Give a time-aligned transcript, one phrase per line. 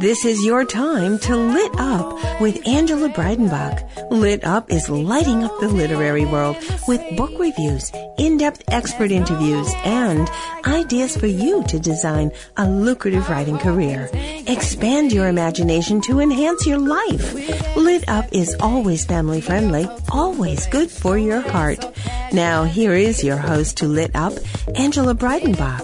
[0.00, 4.10] This is your time to lit up with Angela Breidenbach.
[4.12, 6.56] Lit Up is lighting up the literary world
[6.86, 10.30] with book reviews, in-depth expert interviews, and
[10.64, 14.08] ideas for you to design a lucrative writing career.
[14.46, 17.34] Expand your imagination to enhance your life.
[17.76, 21.84] Lit Up is always family friendly, always good for your heart.
[22.32, 24.34] Now here is your host to Lit Up,
[24.76, 25.82] Angela Breidenbach.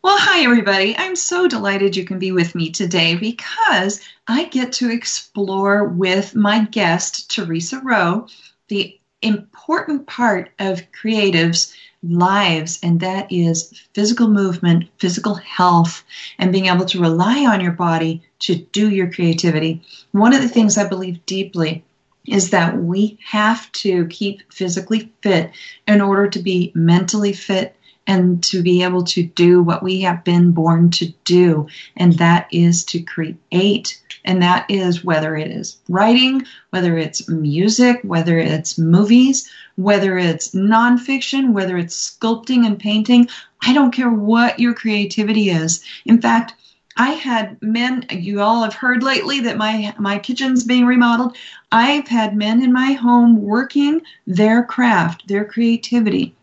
[0.00, 0.96] Well, hi, everybody.
[0.96, 6.36] I'm so delighted you can be with me today because I get to explore with
[6.36, 8.28] my guest, Theresa Rowe,
[8.68, 11.74] the important part of creatives'
[12.04, 16.04] lives, and that is physical movement, physical health,
[16.38, 19.82] and being able to rely on your body to do your creativity.
[20.12, 21.82] One of the things I believe deeply
[22.24, 25.50] is that we have to keep physically fit
[25.88, 27.74] in order to be mentally fit
[28.08, 32.48] and to be able to do what we have been born to do, and that
[32.50, 34.00] is to create.
[34.24, 40.54] And that is whether it is writing, whether it's music, whether it's movies, whether it's
[40.54, 43.28] nonfiction, whether it's sculpting and painting.
[43.62, 45.84] I don't care what your creativity is.
[46.06, 46.54] In fact,
[46.96, 51.36] I had men, you all have heard lately that my, my kitchen's being remodeled.
[51.70, 56.34] I've had men in my home working their craft, their creativity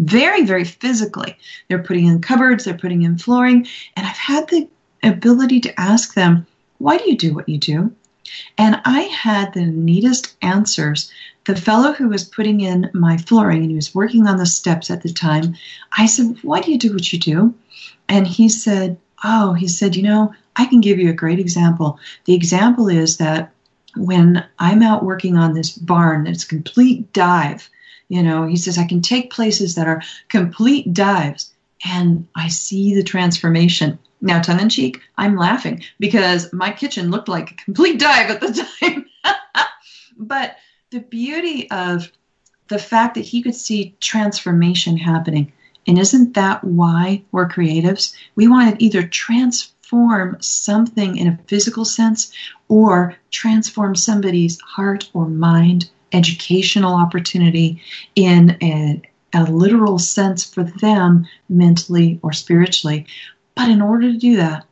[0.00, 1.36] very, very physically.
[1.68, 4.68] They're putting in cupboards, they're putting in flooring, and I've had the
[5.02, 6.46] ability to ask them,
[6.78, 7.92] why do you do what you do?
[8.56, 11.10] And I had the neatest answers.
[11.44, 14.90] The fellow who was putting in my flooring and he was working on the steps
[14.90, 15.56] at the time,
[15.96, 17.54] I said, Why do you do what you do?
[18.08, 21.98] And he said, Oh, he said, You know, I can give you a great example.
[22.24, 23.52] The example is that
[23.96, 27.68] when I'm out working on this barn that's complete dive,
[28.10, 31.54] you know, he says, I can take places that are complete dives
[31.86, 34.00] and I see the transformation.
[34.20, 38.40] Now, tongue in cheek, I'm laughing because my kitchen looked like a complete dive at
[38.40, 39.06] the time.
[40.18, 40.56] but
[40.90, 42.10] the beauty of
[42.66, 45.52] the fact that he could see transformation happening.
[45.86, 48.12] And isn't that why we're creatives?
[48.34, 52.32] We want to either transform something in a physical sense
[52.66, 57.82] or transform somebody's heart or mind educational opportunity
[58.14, 59.02] in a,
[59.34, 63.06] a literal sense for them mentally or spiritually.
[63.54, 64.64] But in order to do that,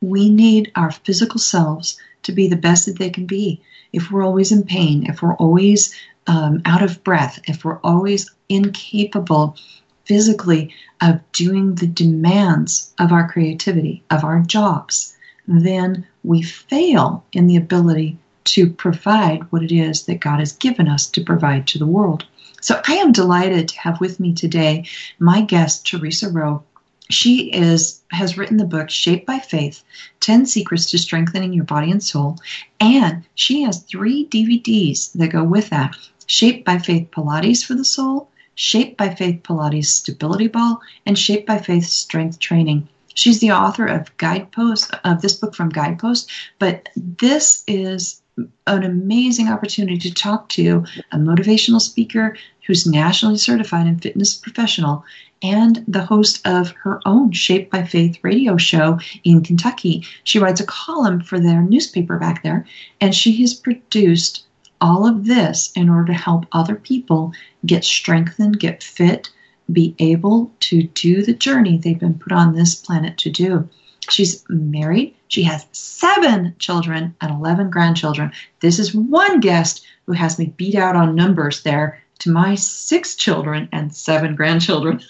[0.00, 3.60] we need our physical selves to be the best that they can be.
[3.92, 5.94] If we're always in pain, if we're always
[6.26, 9.56] um, out of breath, if we're always incapable
[10.04, 15.16] physically of doing the demands of our creativity, of our jobs,
[15.46, 20.88] then we fail in the ability to provide what it is that God has given
[20.88, 22.24] us to provide to the world.
[22.60, 24.86] So I am delighted to have with me today
[25.18, 26.62] my guest, Theresa Rowe.
[27.08, 29.84] She is has written the book Shaped by Faith:
[30.20, 32.38] 10 Secrets to Strengthening Your Body and Soul,
[32.80, 35.96] and she has 3 DVDs that go with that.
[36.26, 41.46] Shaped by Faith Pilates for the Soul, Shaped by Faith Pilates Stability Ball, and Shaped
[41.46, 42.88] by Faith Strength Training.
[43.14, 48.20] She's the author of Guidepost of this book from Guidepost, but this is
[48.66, 52.36] an amazing opportunity to talk to a motivational speaker
[52.66, 55.04] who's nationally certified and fitness professional
[55.42, 60.04] and the host of her own Shaped by Faith radio show in Kentucky.
[60.24, 62.66] She writes a column for their newspaper back there,
[63.00, 64.44] and she has produced
[64.80, 67.32] all of this in order to help other people
[67.64, 69.30] get strengthened, get fit,
[69.70, 73.68] be able to do the journey they've been put on this planet to do.
[74.10, 75.14] She's married.
[75.28, 78.32] She has seven children and 11 grandchildren.
[78.60, 83.14] This is one guest who has me beat out on numbers there to my six
[83.14, 85.00] children and seven grandchildren.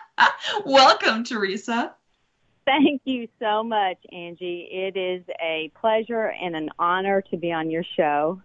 [0.66, 1.94] Welcome, Theresa.
[2.64, 4.68] Thank you so much, Angie.
[4.70, 8.40] It is a pleasure and an honor to be on your show.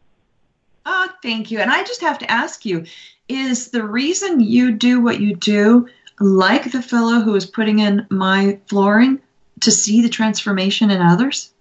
[0.85, 1.59] Oh, thank you.
[1.59, 2.85] And I just have to ask you
[3.27, 5.87] is the reason you do what you do
[6.19, 9.19] like the fellow who is putting in my flooring?
[9.61, 11.53] To see the transformation in others?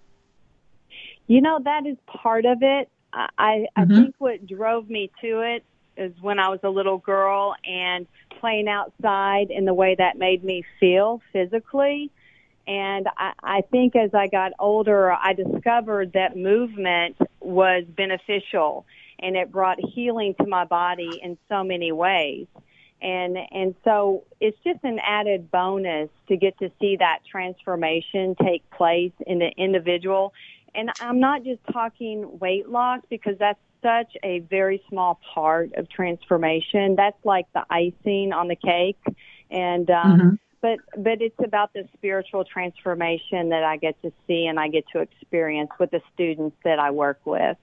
[1.26, 2.88] You know, that is part of it.
[3.12, 3.94] I, I mm-hmm.
[3.94, 5.64] think what drove me to it
[5.96, 8.06] is when I was a little girl and
[8.40, 12.10] playing outside in the way that made me feel physically.
[12.66, 18.84] And I, I think as I got older, I discovered that movement was beneficial
[19.18, 22.46] and it brought healing to my body in so many ways.
[23.02, 28.68] And and so it's just an added bonus to get to see that transformation take
[28.70, 30.32] place in the individual.
[30.74, 35.88] And I'm not just talking weight loss because that's such a very small part of
[35.88, 36.96] transformation.
[36.96, 39.02] That's like the icing on the cake.
[39.50, 40.34] And um mm-hmm
[40.66, 44.84] but but it's about the spiritual transformation that I get to see and I get
[44.92, 47.56] to experience with the students that I work with.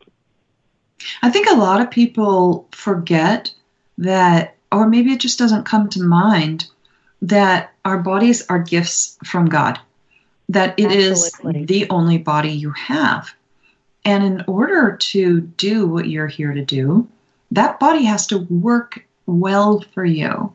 [1.22, 3.54] I think a lot of people forget
[3.98, 6.68] that or maybe it just doesn't come to mind
[7.22, 9.80] that our bodies are gifts from God.
[10.50, 11.62] That it Absolutely.
[11.62, 13.34] is the only body you have.
[14.04, 17.08] And in order to do what you're here to do,
[17.52, 20.54] that body has to work well for you.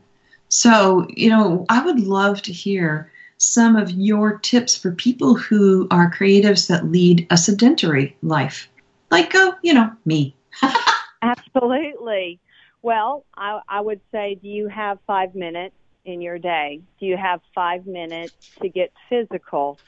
[0.48, 5.86] So, you know, I would love to hear some of your tips for people who
[5.90, 8.68] are creatives that lead a sedentary life,
[9.10, 10.34] like, uh, you know, me.
[11.22, 12.40] Absolutely.
[12.82, 16.80] Well, I, I would say, do you have five minutes in your day?
[17.00, 19.78] Do you have five minutes to get physical?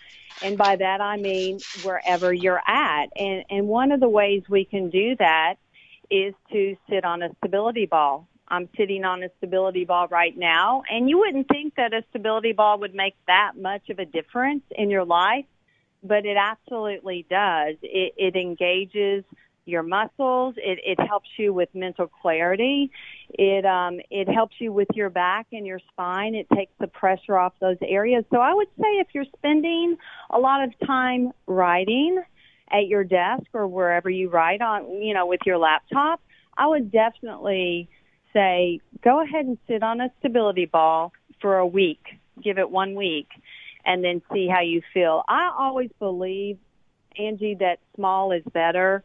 [0.42, 3.06] And by that I mean wherever you're at.
[3.16, 5.54] And, and one of the ways we can do that
[6.10, 8.26] is to sit on a stability ball.
[8.48, 12.52] I'm sitting on a stability ball right now, and you wouldn't think that a stability
[12.52, 15.44] ball would make that much of a difference in your life,
[16.02, 17.76] but it absolutely does.
[17.82, 19.22] It, it engages
[19.70, 20.54] your muscles.
[20.58, 22.90] It, it helps you with mental clarity.
[23.30, 26.34] It um, it helps you with your back and your spine.
[26.34, 28.24] It takes the pressure off those areas.
[28.30, 29.96] So I would say if you're spending
[30.30, 32.22] a lot of time writing
[32.70, 36.20] at your desk or wherever you write on, you know, with your laptop,
[36.56, 37.88] I would definitely
[38.32, 42.02] say, go ahead and sit on a stability ball for a week.
[42.42, 43.28] Give it one week
[43.84, 45.22] and then see how you feel.
[45.28, 46.58] I always believe,
[47.18, 49.02] Angie, that small is better.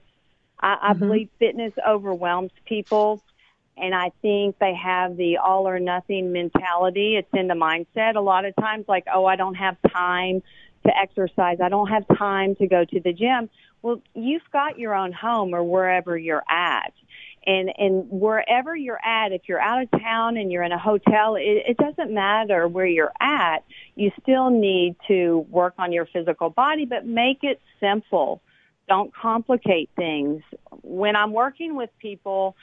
[0.65, 0.99] I, I mm-hmm.
[0.99, 3.21] believe fitness overwhelms people
[3.77, 7.17] and I think they have the all or nothing mentality.
[7.17, 10.41] It's in the mindset a lot of times like, oh, I don't have time
[10.85, 11.57] to exercise.
[11.61, 13.49] I don't have time to go to the gym.
[13.81, 16.93] Well, you've got your own home or wherever you're at
[17.45, 21.35] and and wherever you're at if you're out of town and you're in a hotel
[21.35, 23.63] it, it doesn't matter where you're at
[23.95, 28.41] you still need to work on your physical body but make it simple
[28.87, 30.43] don't complicate things.
[30.81, 32.55] When i'm working with people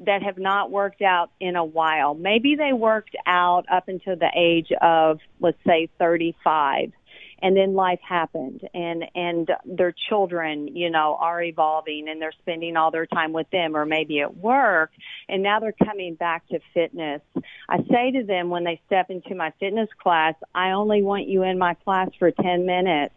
[0.00, 4.30] that have not worked out in a while maybe they worked out up until the
[4.34, 6.92] age of let's say 35
[7.40, 12.76] and then life happened and and their children you know are evolving and they're spending
[12.76, 14.90] all their time with them or maybe at work
[15.28, 17.20] and now they're coming back to fitness.
[17.68, 21.42] I say to them when they step into my fitness class i only want you
[21.42, 23.14] in my class for 10 minutes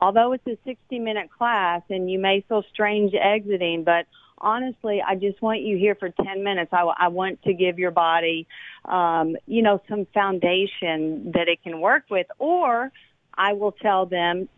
[0.00, 4.06] although it's a 60 minute class and you may feel strange exiting but
[4.40, 6.70] honestly, I just want you here for 10 minutes.
[6.72, 8.46] I, I want to give your body,
[8.84, 12.26] um, you know, some foundation that it can work with.
[12.38, 12.90] Or
[13.34, 14.48] I will tell them,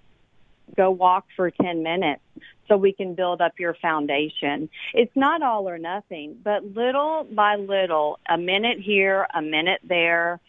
[0.76, 2.22] go walk for 10 minutes
[2.68, 4.70] so we can build up your foundation.
[4.94, 10.40] It's not all or nothing, but little by little, a minute here, a minute there,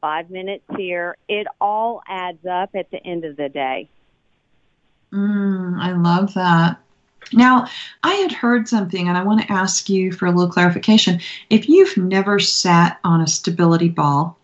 [0.00, 3.88] five minutes here, it all adds up at the end of the day.
[5.12, 6.78] Mm, I love that.
[7.32, 7.68] Now,
[8.02, 11.20] I had heard something and I want to ask you for a little clarification.
[11.48, 14.36] If you've never sat on a stability ball,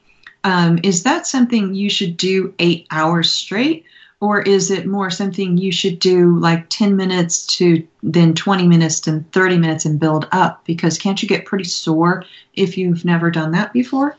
[0.44, 3.85] um, is that something you should do eight hours straight?
[4.20, 9.00] Or is it more something you should do like 10 minutes to then 20 minutes
[9.00, 10.64] to 30 minutes and build up?
[10.64, 14.16] Because can't you get pretty sore if you've never done that before?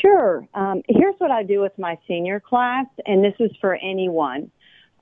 [0.00, 0.46] Sure.
[0.54, 4.50] Um, here's what I do with my senior class, and this is for anyone.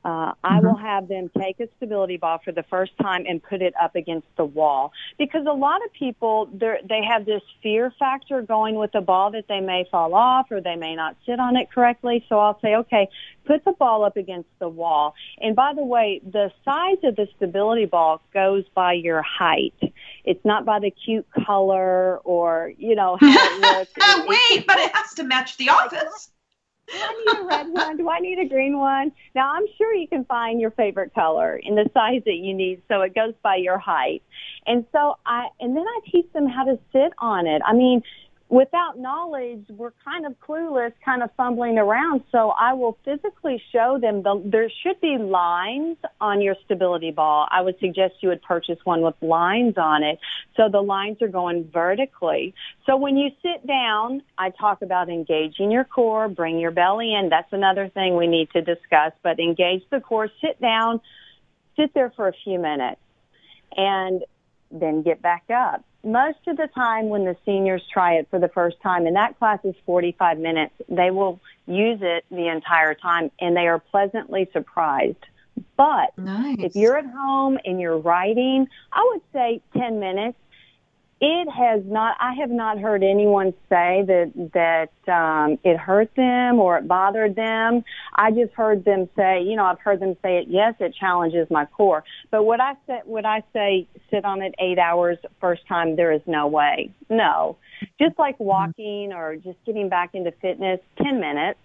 [0.04, 0.66] Uh, I mm-hmm.
[0.66, 3.94] will have them take a stability ball for the first time and put it up
[3.94, 8.75] against the wall because a lot of people they they have this fear factor going
[8.75, 11.71] with the ball that they may fall off or they may not sit on it
[11.71, 12.25] correctly.
[12.28, 13.09] So I'll say, okay,
[13.44, 15.14] put the ball up against the wall.
[15.40, 19.75] And by the way, the size of the stability ball goes by your height.
[20.25, 24.26] It's not by the cute color or you know how it looks.
[24.26, 26.30] Wait, but it has to match the office
[26.92, 27.96] I need a red one?
[27.96, 29.12] Do I need a green one?
[29.34, 32.82] Now I'm sure you can find your favorite color in the size that you need
[32.88, 34.22] so it goes by your height.
[34.66, 37.62] And so I and then I teach them how to sit on it.
[37.64, 38.02] I mean,
[38.52, 42.23] without knowledge, we're kind of clueless, kind of fumbling around.
[42.30, 47.49] So I will physically show them the, there should be lines on your stability ball.
[47.50, 50.18] I would suggest you would purchase one with lines on it.
[50.54, 52.54] So the lines are going vertically.
[52.85, 57.30] So when you sit down, I talk about engaging your core, bring your belly in.
[57.30, 61.00] That's another thing we need to discuss, but engage the core, sit down,
[61.75, 63.00] sit there for a few minutes
[63.75, 64.23] and
[64.71, 68.49] then get back up most of the time when the seniors try it for the
[68.49, 73.30] first time, and that class is 45 minutes, they will use it the entire time
[73.40, 75.25] and they are pleasantly surprised.
[75.76, 76.56] But nice.
[76.59, 80.38] if you're at home and you're writing, I would say 10 minutes
[81.24, 86.58] it has not i have not heard anyone say that that um it hurt them
[86.58, 87.84] or it bothered them.
[88.16, 91.48] I just heard them say you know i've heard them say it yes it challenges
[91.48, 92.02] my core.
[92.32, 95.94] But would i say would i say sit on it eight hours first time?
[95.94, 96.90] There is no way.
[97.08, 97.56] No.
[98.00, 98.44] Just like mm-hmm.
[98.44, 101.60] walking or just getting back into fitness ten minutes.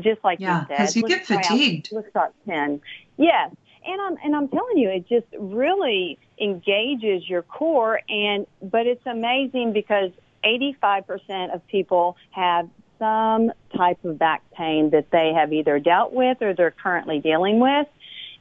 [0.00, 1.88] Just like yeah, you said because you get fatigued.
[1.92, 2.80] let's start ten.
[3.18, 3.50] Yes
[3.86, 8.00] and I'm and I'm telling you, it just really engages your core.
[8.08, 10.10] And but it's amazing because
[10.44, 12.68] 85% of people have
[12.98, 17.60] some type of back pain that they have either dealt with or they're currently dealing
[17.60, 17.86] with.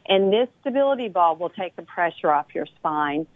[0.08, 3.27] And this stability ball will take the pressure off your spine.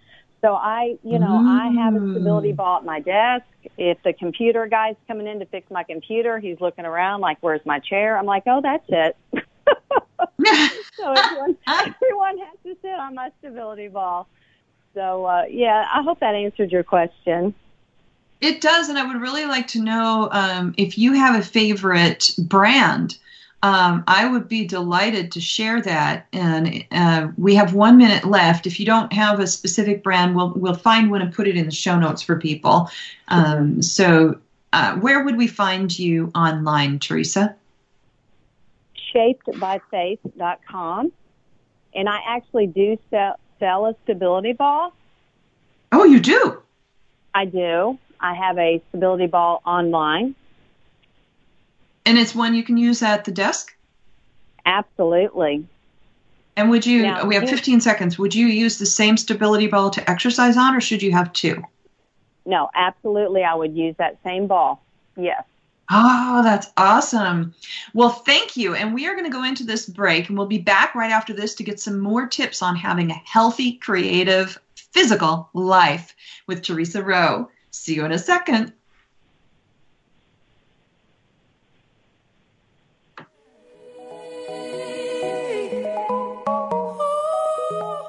[0.42, 1.78] So I, you know, mm.
[1.78, 3.46] I have a stability ball at my desk.
[3.78, 7.62] If the computer guy's coming in to fix my computer, he's looking around like, where's
[7.66, 8.18] my chair?
[8.18, 9.16] I'm like, oh, that's it.
[10.98, 14.28] so everyone, everyone has to sit on my stability ball.
[14.94, 17.54] So uh, yeah, I hope that answered your question.
[18.42, 22.32] It does, and I would really like to know um, if you have a favorite
[22.40, 23.18] brand.
[23.64, 26.26] Um, I would be delighted to share that.
[26.34, 28.66] And uh, we have one minute left.
[28.66, 31.66] If you don't have a specific brand, we'll we'll find one and put it in
[31.66, 32.90] the show notes for people.
[33.28, 34.40] Um, so,
[34.74, 37.56] uh, where would we find you online, Theresa?
[39.14, 41.12] shapedbyfaith.com.
[41.94, 44.94] And I actually do sell, sell a stability ball.
[45.92, 46.62] Oh, you do?
[47.34, 47.98] I do.
[48.20, 50.36] I have a stability ball online.
[52.06, 53.76] And it's one you can use at the desk?
[54.66, 55.68] Absolutely.
[56.56, 59.90] And would you, now, we have 15 seconds, would you use the same stability ball
[59.92, 61.64] to exercise on or should you have two?
[62.46, 63.44] No, absolutely.
[63.44, 64.84] I would use that same ball.
[65.16, 65.44] Yes.
[65.94, 67.54] Oh, that's awesome.
[67.94, 68.76] Well, thank you.
[68.76, 71.34] And we are going to go into this break and we'll be back right after
[71.34, 76.16] this to get some more tips on having a healthy, creative, physical life
[76.48, 77.50] with Theresa Rowe.
[77.72, 78.72] See you in a second.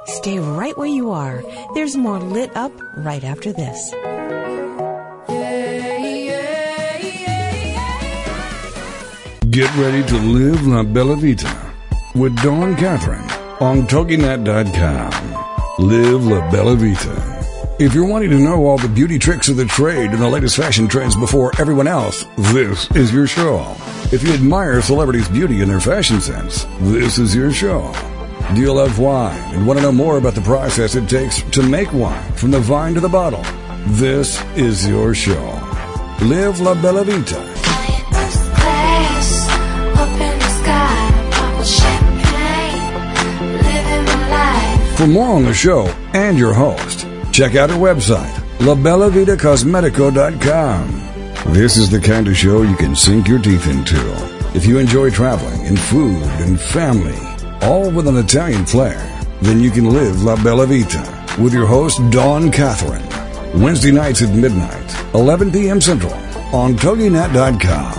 [0.06, 1.42] Stay right where you are.
[1.74, 3.92] There's more lit up right after this.
[9.52, 11.74] Get ready to live La Bella Vita
[12.14, 13.30] with Dawn Catherine
[13.60, 15.12] on TogiNet.com.
[15.78, 17.76] Live La Bella Vita.
[17.78, 20.56] If you're wanting to know all the beauty tricks of the trade and the latest
[20.56, 23.76] fashion trends before everyone else, this is your show.
[24.10, 27.92] If you admire celebrities' beauty and their fashion sense, this is your show.
[28.54, 31.62] Do you love wine and want to know more about the process it takes to
[31.62, 33.44] make wine from the vine to the bottle?
[33.88, 35.44] This is your show.
[36.22, 37.51] Live La Bella Vita
[45.02, 51.52] For more on the show and your host, check out our website, labellavitacosmetico.com.
[51.52, 53.98] This is the kind of show you can sink your teeth into.
[54.54, 57.18] If you enjoy traveling and food and family,
[57.62, 59.00] all with an Italian flair,
[59.40, 61.02] then you can live La Bella Vita
[61.36, 63.02] with your host, Dawn Catherine.
[63.60, 65.80] Wednesday nights at midnight, 11 p.m.
[65.80, 66.14] Central
[66.54, 67.98] on TogiNet.com.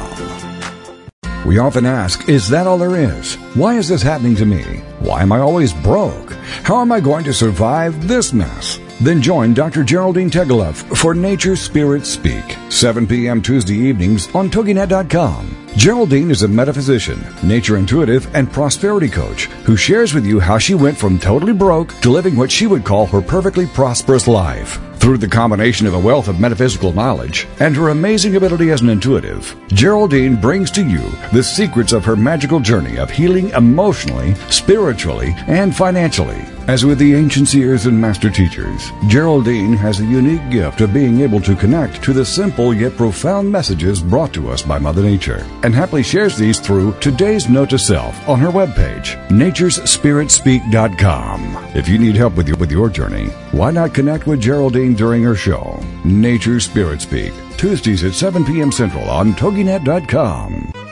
[1.46, 3.36] We often ask, is that all there is?
[3.56, 4.64] Why is this happening to me?
[5.00, 6.33] Why am I always broke?
[6.62, 8.80] How am I going to survive this mess?
[9.02, 9.84] Then join Dr.
[9.84, 13.42] Geraldine Tegeloff for Nature Spirit Speak, 7 p.m.
[13.42, 15.63] Tuesday evenings on TogiNet.com.
[15.76, 20.76] Geraldine is a metaphysician, nature intuitive, and prosperity coach who shares with you how she
[20.76, 24.80] went from totally broke to living what she would call her perfectly prosperous life.
[24.98, 28.90] Through the combination of a wealth of metaphysical knowledge and her amazing ability as an
[28.90, 35.34] intuitive, Geraldine brings to you the secrets of her magical journey of healing emotionally, spiritually,
[35.48, 36.46] and financially.
[36.68, 41.20] As with the ancient seers and master teachers, Geraldine has a unique gift of being
[41.20, 45.46] able to connect to the simple yet profound messages brought to us by Mother Nature,
[45.64, 51.58] and happily shares these through today's note to self on her webpage, naturespiritspeak.com.
[51.76, 55.22] If you need help with your, with your journey, why not connect with Geraldine during
[55.24, 58.72] her show, Nature Spirit Speak, Tuesdays at 7 p.m.
[58.72, 60.83] Central on TogiNet.com.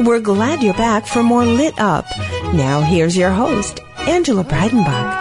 [0.00, 2.06] We're glad you're back for more Lit Up.
[2.54, 5.14] Now here's your host, Angela Breidenbach.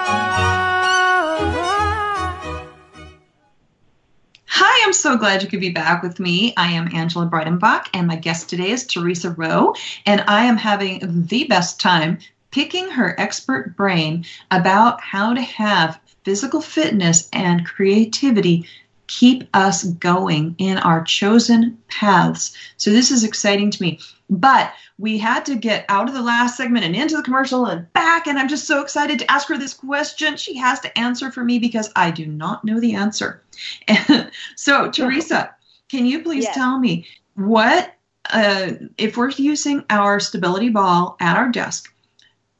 [4.45, 6.53] Hi, I'm so glad you could be back with me.
[6.55, 11.25] I am Angela Breidenbach, and my guest today is Theresa Rowe, and I am having
[11.27, 12.19] the best time
[12.49, 18.65] picking her expert brain about how to have physical fitness and creativity
[19.09, 22.55] keep us going in our chosen paths.
[22.77, 23.99] So this is exciting to me.
[24.29, 27.91] But we had to get out of the last segment and into the commercial and
[27.93, 28.27] back.
[28.27, 30.37] And I'm just so excited to ask her this question.
[30.37, 33.41] She has to answer for me because I do not know the answer.
[33.87, 35.55] And so, Theresa,
[35.89, 36.53] can you please yes.
[36.53, 37.95] tell me what,
[38.31, 41.91] uh, if we're using our stability ball at our desk,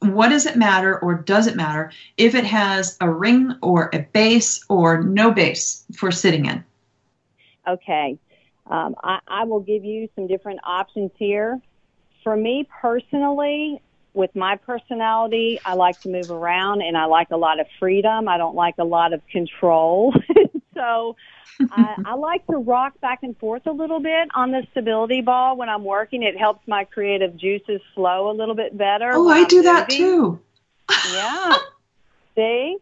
[0.00, 4.00] what does it matter or does it matter if it has a ring or a
[4.00, 6.64] base or no base for sitting in?
[7.66, 8.18] Okay.
[8.66, 11.60] Um, I, I will give you some different options here.
[12.24, 13.82] For me personally,
[14.14, 18.28] with my personality, I like to move around and I like a lot of freedom.
[18.28, 20.14] I don't like a lot of control.
[20.80, 21.16] so
[21.70, 25.56] I, I like to rock back and forth a little bit on the stability ball
[25.56, 26.22] when I'm working.
[26.22, 29.12] It helps my creative juices flow a little bit better.
[29.14, 29.72] Oh, I I'm do moving.
[29.72, 30.40] that too.
[31.12, 31.56] yeah.
[32.36, 32.78] See?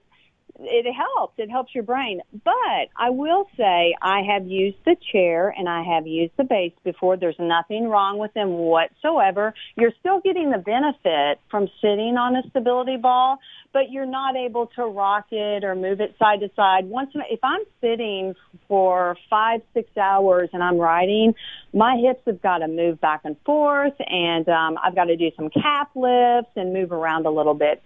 [0.60, 1.34] It helps.
[1.38, 2.20] It helps your brain.
[2.44, 6.72] But I will say I have used the chair and I have used the base
[6.84, 7.16] before.
[7.16, 9.54] There's nothing wrong with them whatsoever.
[9.76, 13.38] You're still getting the benefit from sitting on a stability ball,
[13.72, 16.86] but you're not able to rock it or move it side to side.
[16.86, 18.34] Once if I'm sitting
[18.66, 21.34] for five, six hours and I'm writing,
[21.72, 25.30] my hips have got to move back and forth, and um, I've got to do
[25.36, 27.82] some calf lifts and move around a little bit.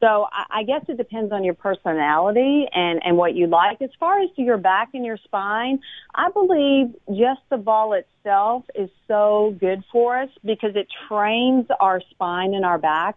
[0.00, 3.82] So I, I guess it depends on your personality and, and what you like.
[3.82, 5.80] As far as to your back and your spine,
[6.14, 12.00] I believe just the ball itself is so good for us because it trains our
[12.10, 13.16] spine and our back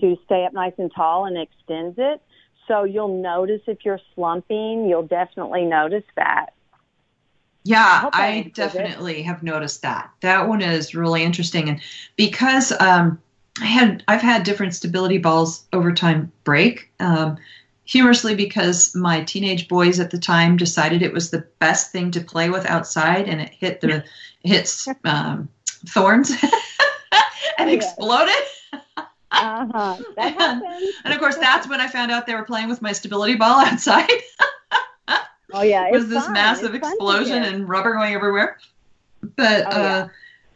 [0.00, 2.20] to stay up nice and tall and extends it.
[2.66, 6.50] So you'll notice if you're slumping, you'll definitely notice that.
[7.64, 9.24] Yeah, I, I definitely it.
[9.24, 10.10] have noticed that.
[10.20, 11.68] That one is really interesting.
[11.68, 11.80] And
[12.16, 13.20] because um,
[13.60, 16.90] I had I've had different stability balls over time break.
[17.00, 17.38] Um,
[17.88, 22.20] humorously because my teenage boys at the time decided it was the best thing to
[22.20, 24.04] play with outside and it hit the
[24.44, 25.48] hits um,
[25.86, 26.30] thorns
[27.58, 28.34] and exploded
[29.30, 29.96] uh-huh.
[30.16, 30.62] That
[31.04, 33.60] and of course that's when i found out they were playing with my stability ball
[33.60, 34.08] outside
[35.52, 36.34] oh yeah it was this fun.
[36.34, 38.58] massive it's explosion and rubber going everywhere
[39.36, 40.08] but oh, uh, yeah.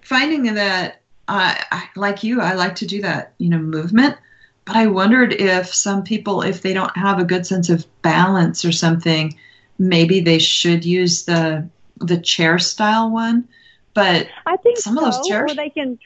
[0.03, 1.02] finding that
[1.33, 4.17] I, I, like you, I like to do that, you know, movement.
[4.65, 8.65] But I wondered if some people, if they don't have a good sense of balance
[8.65, 9.37] or something,
[9.79, 13.49] maybe they should use the the chair style one.
[13.95, 15.99] But I think some so, of those chairs, or they can.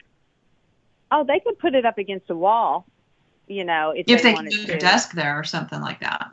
[1.11, 2.87] Oh, they could put it up against a wall.
[3.47, 6.31] You know, if, if they, they can do their desk there or something like that.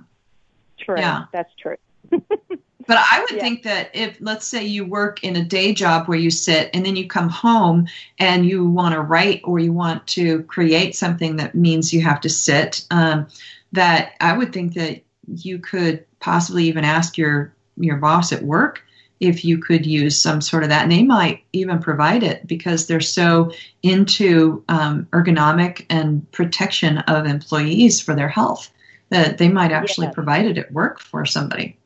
[0.79, 0.99] True.
[0.99, 1.77] Yeah, that's true.
[2.87, 3.41] But I would yeah.
[3.41, 6.85] think that if, let's say, you work in a day job where you sit and
[6.85, 7.87] then you come home
[8.19, 12.21] and you want to write or you want to create something that means you have
[12.23, 13.27] to sit, um,
[13.73, 18.83] that I would think that you could possibly even ask your your boss at work
[19.21, 22.87] if you could use some sort of that, and they might even provide it because
[22.87, 28.71] they're so into um, ergonomic and protection of employees for their health
[29.11, 30.15] that they might actually yes.
[30.15, 31.77] provide it at work for somebody.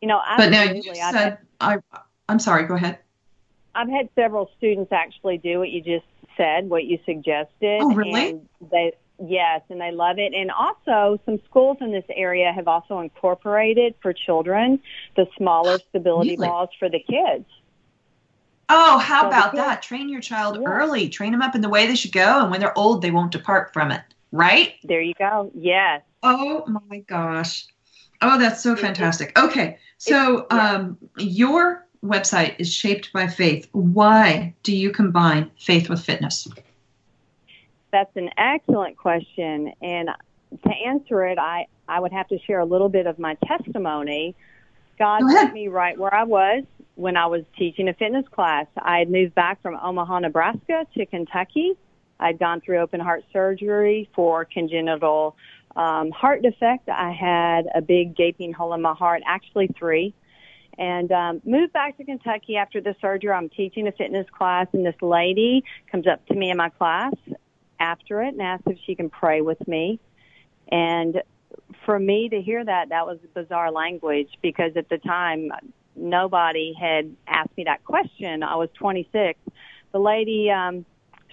[0.00, 1.78] You know, but now you said I.
[2.28, 2.64] I'm sorry.
[2.64, 2.98] Go ahead.
[3.74, 6.06] I've had several students actually do what you just
[6.36, 7.80] said, what you suggested.
[7.80, 8.30] Oh, really?
[8.30, 8.92] And they
[9.24, 10.32] yes, and they love it.
[10.34, 14.80] And also, some schools in this area have also incorporated for children
[15.16, 16.48] the smaller stability really?
[16.48, 17.44] balls for the kids.
[18.70, 19.82] Oh, how so about that?
[19.82, 20.68] Train your child yeah.
[20.68, 21.08] early.
[21.08, 23.32] Train them up in the way they should go, and when they're old, they won't
[23.32, 24.02] depart from it.
[24.30, 24.74] Right?
[24.84, 25.50] There you go.
[25.54, 26.02] Yes.
[26.22, 27.66] Oh my gosh.
[28.20, 29.38] Oh, that's so fantastic.
[29.38, 29.78] Okay.
[29.98, 33.68] So, um, your website is shaped by faith.
[33.72, 36.46] Why do you combine faith with fitness?
[37.90, 39.72] That's an excellent question.
[39.82, 40.10] And
[40.62, 44.34] to answer it, I, I would have to share a little bit of my testimony.
[44.98, 48.66] God put me right where I was when I was teaching a fitness class.
[48.76, 51.74] I had moved back from Omaha, Nebraska to Kentucky.
[52.20, 55.36] I'd gone through open heart surgery for congenital
[55.78, 56.88] um, heart defect.
[56.88, 60.12] I had a big gaping hole in my heart, actually three.
[60.76, 63.30] And um, moved back to Kentucky after the surgery.
[63.30, 67.14] I'm teaching a fitness class, and this lady comes up to me in my class
[67.80, 69.98] after it and asks if she can pray with me.
[70.70, 71.22] And
[71.84, 75.50] for me to hear that, that was bizarre language because at the time,
[75.96, 78.42] nobody had asked me that question.
[78.42, 79.38] I was 26.
[79.92, 80.84] The lady um,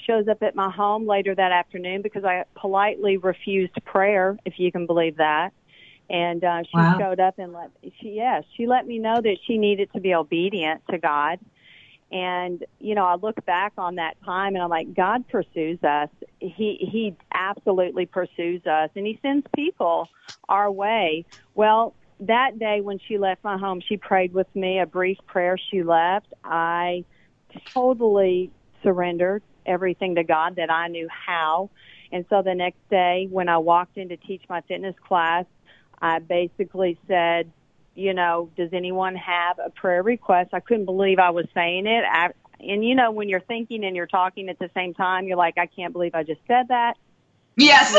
[0.05, 4.71] shows up at my home later that afternoon because I politely refused prayer, if you
[4.71, 5.51] can believe that.
[6.09, 6.97] And uh, she wow.
[6.99, 10.13] showed up and let she yes she let me know that she needed to be
[10.13, 11.39] obedient to God,
[12.11, 16.09] And you know, I look back on that time and I'm like, God pursues us.
[16.39, 20.09] He he absolutely pursues us, and He sends people
[20.47, 21.25] our way.
[21.55, 25.57] Well, that day when she left my home, she prayed with me a brief prayer.
[25.71, 26.27] She left.
[26.43, 27.03] I
[27.73, 28.51] totally
[28.83, 31.69] surrendered everything to God that I knew how.
[32.12, 35.45] And so the next day when I walked in to teach my fitness class,
[36.01, 37.51] I basically said,
[37.95, 40.54] you know, does anyone have a prayer request?
[40.54, 42.04] I couldn't believe I was saying it.
[42.10, 45.38] I, and you know, when you're thinking and you're talking at the same time, you're
[45.38, 46.95] like, I can't believe I just said that.
[47.58, 47.95] Yes.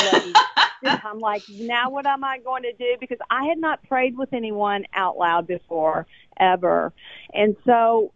[0.84, 2.96] I'm like, now what am I going to do?
[3.00, 6.06] Because I had not prayed with anyone out loud before,
[6.38, 6.92] ever.
[7.32, 8.12] And so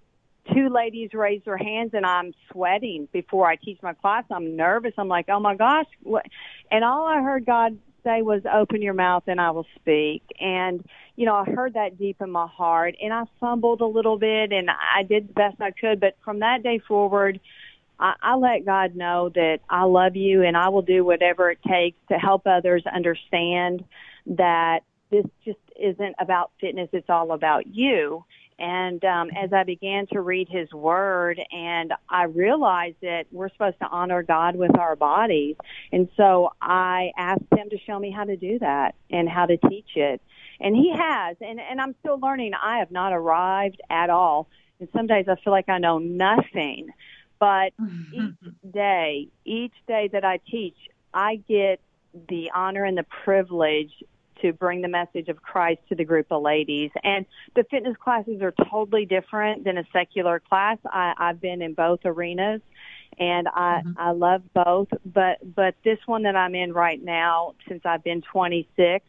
[0.55, 4.25] two ladies raise their hands and I'm sweating before I teach my class.
[4.31, 4.93] I'm nervous.
[4.99, 5.87] I'm like, oh my gosh.
[6.03, 6.27] What?
[6.71, 10.23] And all I heard God say was, open your mouth and I will speak.
[10.41, 10.85] And,
[11.17, 14.53] you know, I heard that deep in my heart and I fumbled a little bit
[14.53, 16.01] and I did the best I could.
[16.01, 17.41] But from that day forward,
[17.99, 21.59] I, I let God know that I love you and I will do whatever it
[21.69, 23.85] takes to help others understand
[24.27, 26.89] that this just isn't about fitness.
[26.93, 28.25] It's all about you.
[28.61, 33.79] And um, as I began to read His Word, and I realized that we're supposed
[33.79, 35.57] to honor God with our bodies,
[35.91, 39.57] and so I asked Him to show me how to do that and how to
[39.57, 40.21] teach it,
[40.61, 41.39] and He has.
[41.41, 42.53] And and I'm still learning.
[42.63, 44.47] I have not arrived at all,
[44.79, 46.91] and some days I feel like I know nothing.
[47.39, 47.73] But
[48.13, 48.35] each
[48.73, 50.77] day, each day that I teach,
[51.15, 51.81] I get
[52.29, 53.93] the honor and the privilege
[54.43, 56.91] to bring the message of Christ to the group of ladies.
[57.03, 60.79] And the fitness classes are totally different than a secular class.
[60.87, 62.61] I, I've been in both arenas
[63.19, 63.93] and I mm-hmm.
[63.99, 68.23] I love both, but but this one that I'm in right now, since I've been
[68.23, 69.05] 26,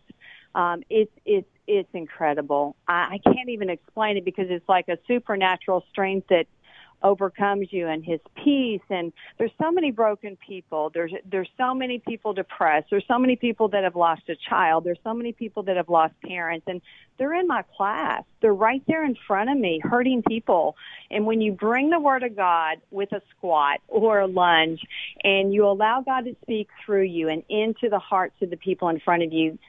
[0.55, 2.75] um, it's it's it's incredible.
[2.87, 6.47] I, I can't even explain it because it's like a supernatural strength that
[7.03, 8.81] overcomes you and his peace.
[8.89, 10.91] And there's so many broken people.
[10.93, 12.87] There's there's so many people depressed.
[12.89, 14.83] There's so many people that have lost a child.
[14.83, 16.65] There's so many people that have lost parents.
[16.67, 16.81] And
[17.17, 18.23] they're in my class.
[18.41, 20.75] They're right there in front of me hurting people.
[21.11, 24.81] And when you bring the word of god with a squat or a lunge
[25.23, 28.89] and you allow god to speak through you and into the hearts of the people
[28.89, 29.59] in front of you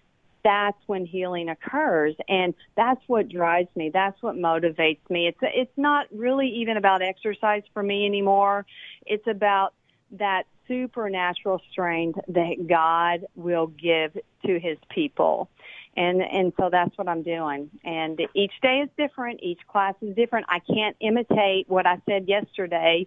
[0.45, 2.15] that's when healing occurs.
[2.29, 3.91] And that's what drives me.
[3.93, 5.29] That's what motivates me.
[5.29, 8.67] It's it's not really even about exercise for me anymore.
[9.07, 9.75] It's about
[10.13, 15.49] that supernatural strength that God will give to his people.
[15.97, 17.71] And and so that's what I'm doing.
[17.85, 19.41] And each day is different.
[19.43, 20.47] Each class is different.
[20.49, 23.07] I can't imitate what I said yesterday.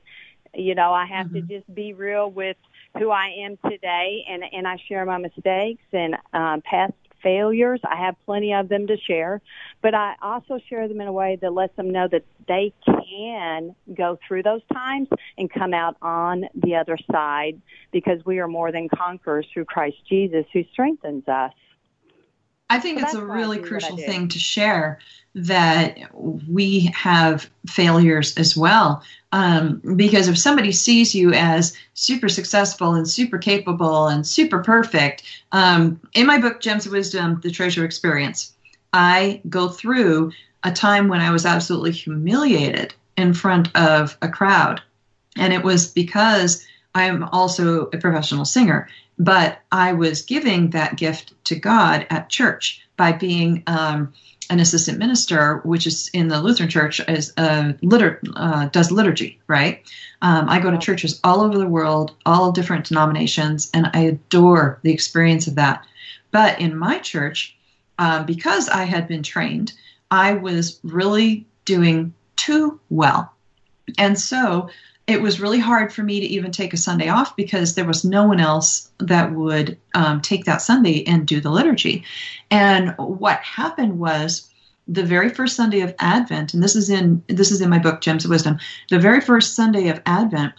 [0.53, 1.47] You know I have mm-hmm.
[1.47, 2.57] to just be real with
[2.97, 4.25] who I am today.
[4.29, 5.83] And and I share my mistakes.
[5.91, 6.93] And um past
[7.25, 7.81] failures.
[7.83, 9.41] I have plenty of them to share,
[9.81, 13.75] but I also share them in a way that lets them know that they can
[13.97, 15.07] go through those times
[15.37, 17.59] and come out on the other side
[17.91, 21.51] because we are more than conquerors through Christ Jesus who strengthens us.
[22.69, 24.99] I think so it's a really crucial thing to share
[25.35, 25.97] that
[26.47, 29.03] we have failures as well.
[29.33, 35.23] Um, because if somebody sees you as super successful and super capable and super perfect,
[35.51, 38.53] um, in my book, Gems of Wisdom The Treasure Experience,
[38.93, 40.31] I go through
[40.63, 44.81] a time when I was absolutely humiliated in front of a crowd.
[45.35, 48.87] And it was because I'm also a professional singer.
[49.17, 54.13] But I was giving that gift to God at church by being um,
[54.49, 59.39] an assistant minister, which is in the Lutheran Church, as uh, liter- uh, does liturgy.
[59.47, 59.83] Right?
[60.21, 64.79] Um, I go to churches all over the world, all different denominations, and I adore
[64.83, 65.85] the experience of that.
[66.31, 67.55] But in my church,
[67.99, 69.73] uh, because I had been trained,
[70.11, 73.33] I was really doing too well,
[73.97, 74.69] and so
[75.07, 78.03] it was really hard for me to even take a Sunday off because there was
[78.03, 82.03] no one else that would um, take that Sunday and do the liturgy.
[82.49, 84.49] And what happened was
[84.87, 88.01] the very first Sunday of Advent, and this is in this is in my book
[88.01, 88.59] Gems of Wisdom.
[88.89, 90.53] The very first Sunday of Advent,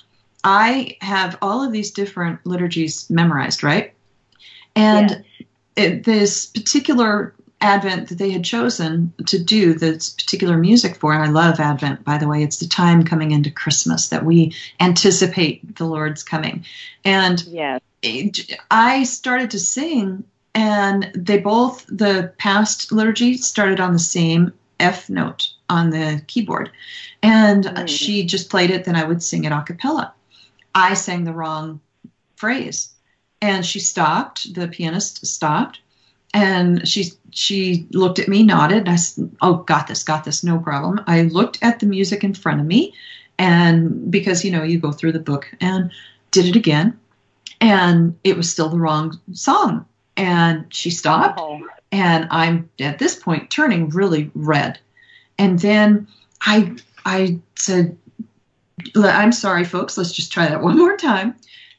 [0.44, 3.94] I have all of these different liturgies memorized, right?
[4.74, 5.24] And
[5.76, 11.12] it, this particular Advent that they had chosen to do this particular music for.
[11.12, 12.42] And I love Advent, by the way.
[12.42, 16.64] It's the time coming into Christmas that we anticipate the Lord's coming.
[17.04, 17.80] And yes.
[18.70, 25.08] I started to sing, and they both, the past liturgy started on the same F
[25.08, 26.70] note on the keyboard.
[27.22, 27.88] And mm.
[27.88, 30.12] she just played it, then I would sing it a cappella.
[30.74, 31.80] I sang the wrong
[32.36, 32.90] phrase.
[33.40, 35.80] And she stopped, the pianist stopped,
[36.36, 38.88] and she she looked at me, nodded.
[38.88, 42.34] I said, "Oh, got this, got this, no problem." I looked at the music in
[42.34, 42.92] front of me,
[43.38, 45.90] And because, you know, you go through the book and
[46.30, 46.98] did it again,
[47.60, 49.84] and it was still the wrong song.
[50.16, 51.66] And she stopped, oh.
[51.92, 54.78] and I'm at this point turning really red.
[55.38, 56.08] And then
[56.40, 57.96] I I said,
[58.94, 61.34] I'm sorry, folks, let's just try that one more time.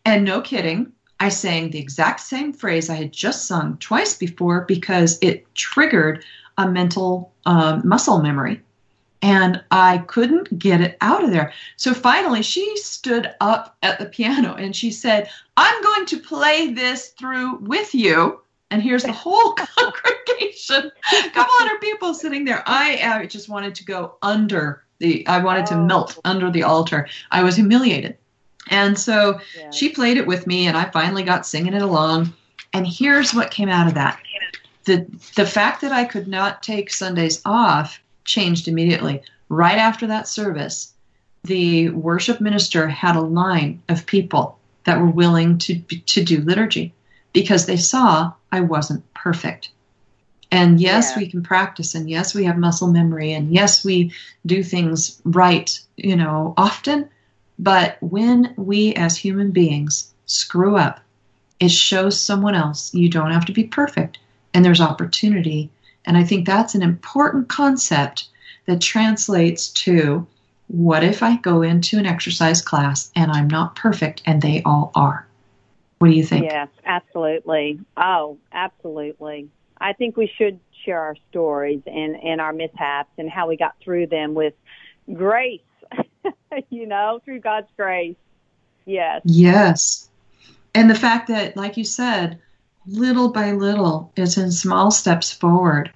[0.05, 4.61] And no kidding, I sang the exact same phrase I had just sung twice before
[4.61, 6.23] because it triggered
[6.57, 8.61] a mental um, muscle memory.
[9.23, 11.51] And I couldn't get it out of there.
[11.75, 16.73] So finally, she stood up at the piano and she said, I'm going to play
[16.73, 18.41] this through with you.
[18.69, 20.91] And here's the whole congregation,
[21.25, 22.61] a couple hundred people sitting there.
[22.67, 27.07] I uh, just wanted to go under the, I wanted to melt under the altar.
[27.31, 28.17] I was humiliated.
[28.69, 29.71] And so yeah.
[29.71, 32.33] she played it with me, and I finally got singing it along.
[32.73, 34.19] And here's what came out of that
[34.85, 39.21] the, the fact that I could not take Sundays off changed immediately.
[39.49, 40.93] Right after that service,
[41.43, 46.93] the worship minister had a line of people that were willing to, to do liturgy
[47.33, 49.69] because they saw I wasn't perfect.
[50.49, 51.19] And yes, yeah.
[51.19, 54.13] we can practice, and yes, we have muscle memory, and yes, we
[54.45, 57.09] do things right, you know, often.
[57.59, 60.99] But when we as human beings screw up,
[61.59, 64.19] it shows someone else you don't have to be perfect
[64.53, 65.69] and there's opportunity.
[66.05, 68.27] And I think that's an important concept
[68.65, 70.27] that translates to
[70.67, 74.91] what if I go into an exercise class and I'm not perfect and they all
[74.95, 75.25] are?
[75.99, 76.45] What do you think?
[76.45, 77.79] Yes, absolutely.
[77.95, 79.49] Oh, absolutely.
[79.79, 83.75] I think we should share our stories and, and our mishaps and how we got
[83.81, 84.53] through them with
[85.13, 85.61] grace
[86.69, 88.15] you know, through God's grace.
[88.85, 89.21] Yes.
[89.25, 90.09] Yes.
[90.73, 92.39] And the fact that, like you said,
[92.85, 95.91] little by little, it's in small steps forward.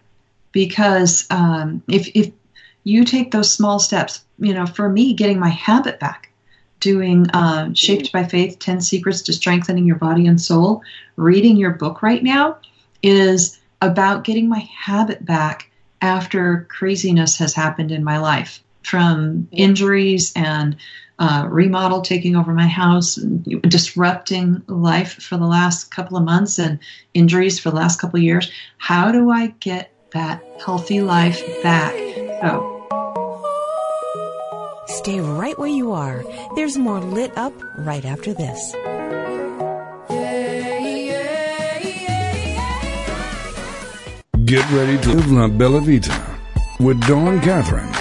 [0.51, 2.31] Because um, if, if
[2.83, 6.31] you take those small steps, you know, for me, getting my habit back,
[6.81, 10.81] doing uh, Shaped by Faith 10 Secrets to Strengthening Your Body and Soul,
[11.15, 12.57] reading your book right now
[13.01, 15.69] is about getting my habit back
[16.01, 20.75] after craziness has happened in my life from injuries and
[21.21, 23.15] uh, remodel taking over my house,
[23.61, 26.79] disrupting life for the last couple of months, and
[27.13, 28.51] injuries for the last couple of years.
[28.79, 31.93] How do I get that healthy life back?
[32.41, 32.69] So.
[34.87, 36.23] Stay right where you are.
[36.55, 38.73] There's more lit up right after this.
[44.43, 46.19] Get ready to live La Bella Vita
[46.79, 48.00] with Dawn Catherine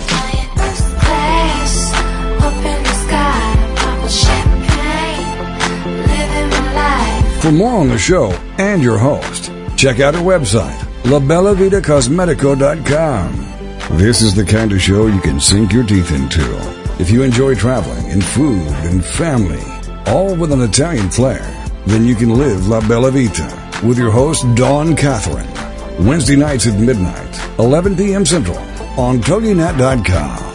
[7.41, 13.97] For more on the show and your host, check out our website, labellavitacosmetico.com.
[13.97, 16.45] This is the kind of show you can sink your teeth into.
[16.99, 19.63] If you enjoy traveling and food and family,
[20.05, 21.41] all with an Italian flair,
[21.87, 25.49] then you can live La Bella Vita with your host, Dawn Catherine.
[26.05, 28.23] Wednesday nights at midnight, 11 p.m.
[28.23, 28.59] Central
[28.99, 30.50] on TogiNet.com.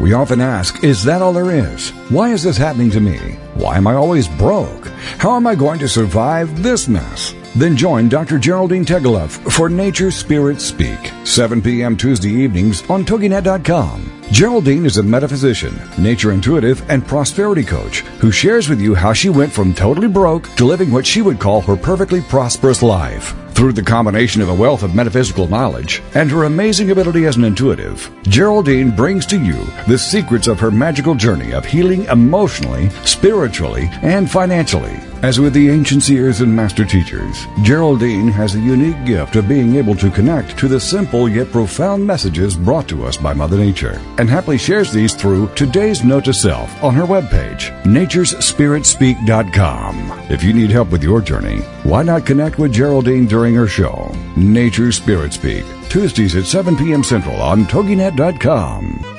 [0.00, 1.90] We often ask, is that all there is?
[2.10, 3.16] Why is this happening to me?
[3.54, 4.88] Why am I always broke?
[5.18, 7.34] How am I going to survive this mess?
[7.54, 8.38] Then join Dr.
[8.38, 11.96] Geraldine Tegeloff for Nature Spirit Speak, 7 p.m.
[11.96, 14.12] Tuesday evenings on TogiNet.com.
[14.30, 19.30] Geraldine is a metaphysician, nature intuitive, and prosperity coach who shares with you how she
[19.30, 23.34] went from totally broke to living what she would call her perfectly prosperous life.
[23.56, 27.44] Through the combination of a wealth of metaphysical knowledge and her amazing ability as an
[27.44, 33.88] intuitive, Geraldine brings to you the secrets of her magical journey of healing emotionally, spiritually,
[34.02, 35.00] and financially.
[35.26, 39.74] As with the ancient seers and master teachers, Geraldine has the unique gift of being
[39.74, 44.00] able to connect to the simple yet profound messages brought to us by Mother Nature,
[44.18, 50.12] and happily shares these through today's note to self on her webpage, naturespiritspeak.com.
[50.30, 54.14] If you need help with your journey, why not connect with Geraldine during her show,
[54.36, 57.02] Nature Spirit Speak, Tuesdays at 7 p.m.
[57.02, 59.15] Central on TogiNet.com.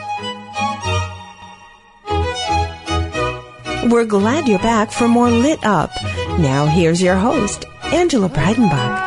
[3.90, 5.92] We're glad you're back for more Lit Up.
[6.40, 9.00] Now here's your host, Angela Breidenbach.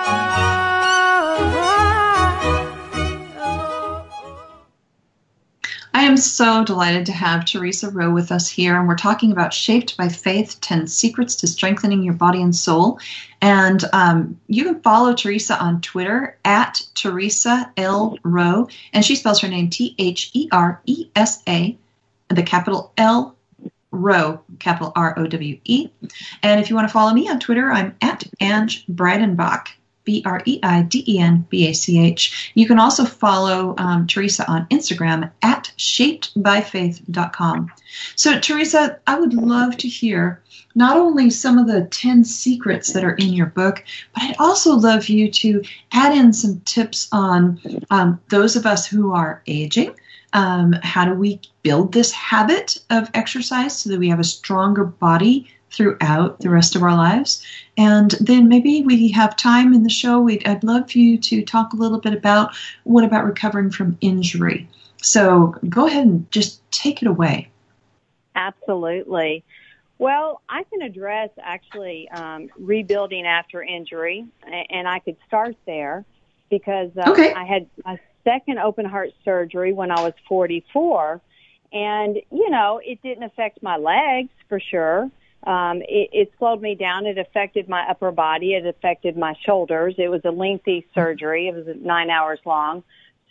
[5.93, 9.53] I am so delighted to have Theresa Rowe with us here, and we're talking about
[9.53, 12.99] Shaped by Faith 10 Secrets to Strengthening Your Body and Soul.
[13.43, 18.17] And um, you can follow Theresa on Twitter at Theresa L.
[18.23, 21.77] Rowe, and she spells her name T H E R E S A,
[22.31, 23.37] the capital L
[23.91, 25.89] Rowe, capital R O W E.
[26.43, 29.69] And if you want to follow me on Twitter, I'm at Ange Breidenbach.
[30.03, 32.51] B R E I D E N B A C H.
[32.55, 37.71] You can also follow um, Theresa on Instagram at shapedbyfaith.com.
[38.17, 40.43] So, Theresa, I would love to hear
[40.75, 44.75] not only some of the 10 secrets that are in your book, but I'd also
[44.77, 49.95] love you to add in some tips on um, those of us who are aging.
[50.33, 54.85] Um, how do we build this habit of exercise so that we have a stronger
[54.85, 57.45] body throughout the rest of our lives.
[57.77, 60.21] And then maybe we have time in the show.
[60.21, 63.97] We'd, I'd love for you to talk a little bit about what about recovering from
[64.01, 64.69] injury.
[65.03, 67.49] So go ahead and just take it away.
[68.35, 69.45] Absolutely.
[69.99, 74.27] Well, I can address actually um, rebuilding after injury,
[74.71, 76.05] and I could start there
[76.49, 77.35] because uh, okay.
[77.35, 77.67] I had
[78.31, 81.21] second open heart surgery when I was 44.
[81.73, 85.11] And, you know, it didn't affect my legs for sure
[85.47, 87.07] um, it, it slowed me down.
[87.07, 88.55] It affected my upper body.
[88.55, 89.95] It affected my shoulders.
[89.97, 91.49] It was a lengthy surgery.
[91.49, 92.83] It was nine hours long.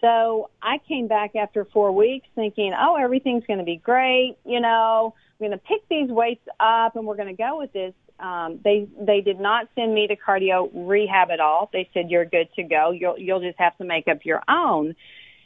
[0.01, 4.37] So I came back after four weeks thinking, oh, everything's going to be great.
[4.45, 7.73] You know, I'm going to pick these weights up and we're going to go with
[7.73, 7.93] this.
[8.19, 11.69] Um, they they did not send me to cardio rehab at all.
[11.71, 12.91] They said you're good to go.
[12.91, 14.95] You'll you'll just have to make up your own.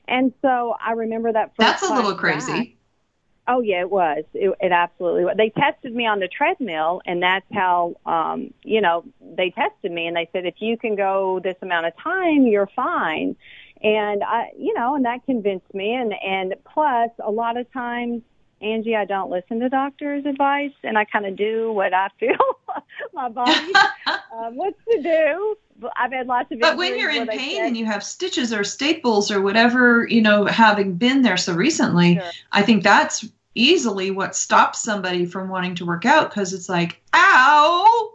[0.07, 1.55] And so I remember that.
[1.55, 2.51] First That's a little crazy.
[2.51, 2.67] Back,
[3.45, 4.23] Oh yeah, it was.
[4.33, 5.35] It, it absolutely was.
[5.35, 10.07] They tested me on the treadmill, and that's how, um, you know, they tested me,
[10.07, 13.35] and they said if you can go this amount of time, you're fine.
[13.81, 15.93] And I, you know, and that convinced me.
[15.93, 18.21] And and plus, a lot of times,
[18.63, 22.37] Angie, I don't listen to doctors' advice, and I kind of do what I feel
[23.13, 23.73] my body
[24.05, 24.17] uh,
[24.51, 25.57] wants to do.
[25.97, 26.59] I've had lots of.
[26.59, 30.21] But when you're in pain said, and you have stitches or staples or whatever, you
[30.21, 32.31] know, having been there so recently, sure.
[32.51, 37.01] I think that's easily what stops somebody from wanting to work out because it's like,
[37.13, 38.13] ow,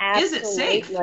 [0.00, 0.38] Absolutely.
[0.38, 0.96] is it safe?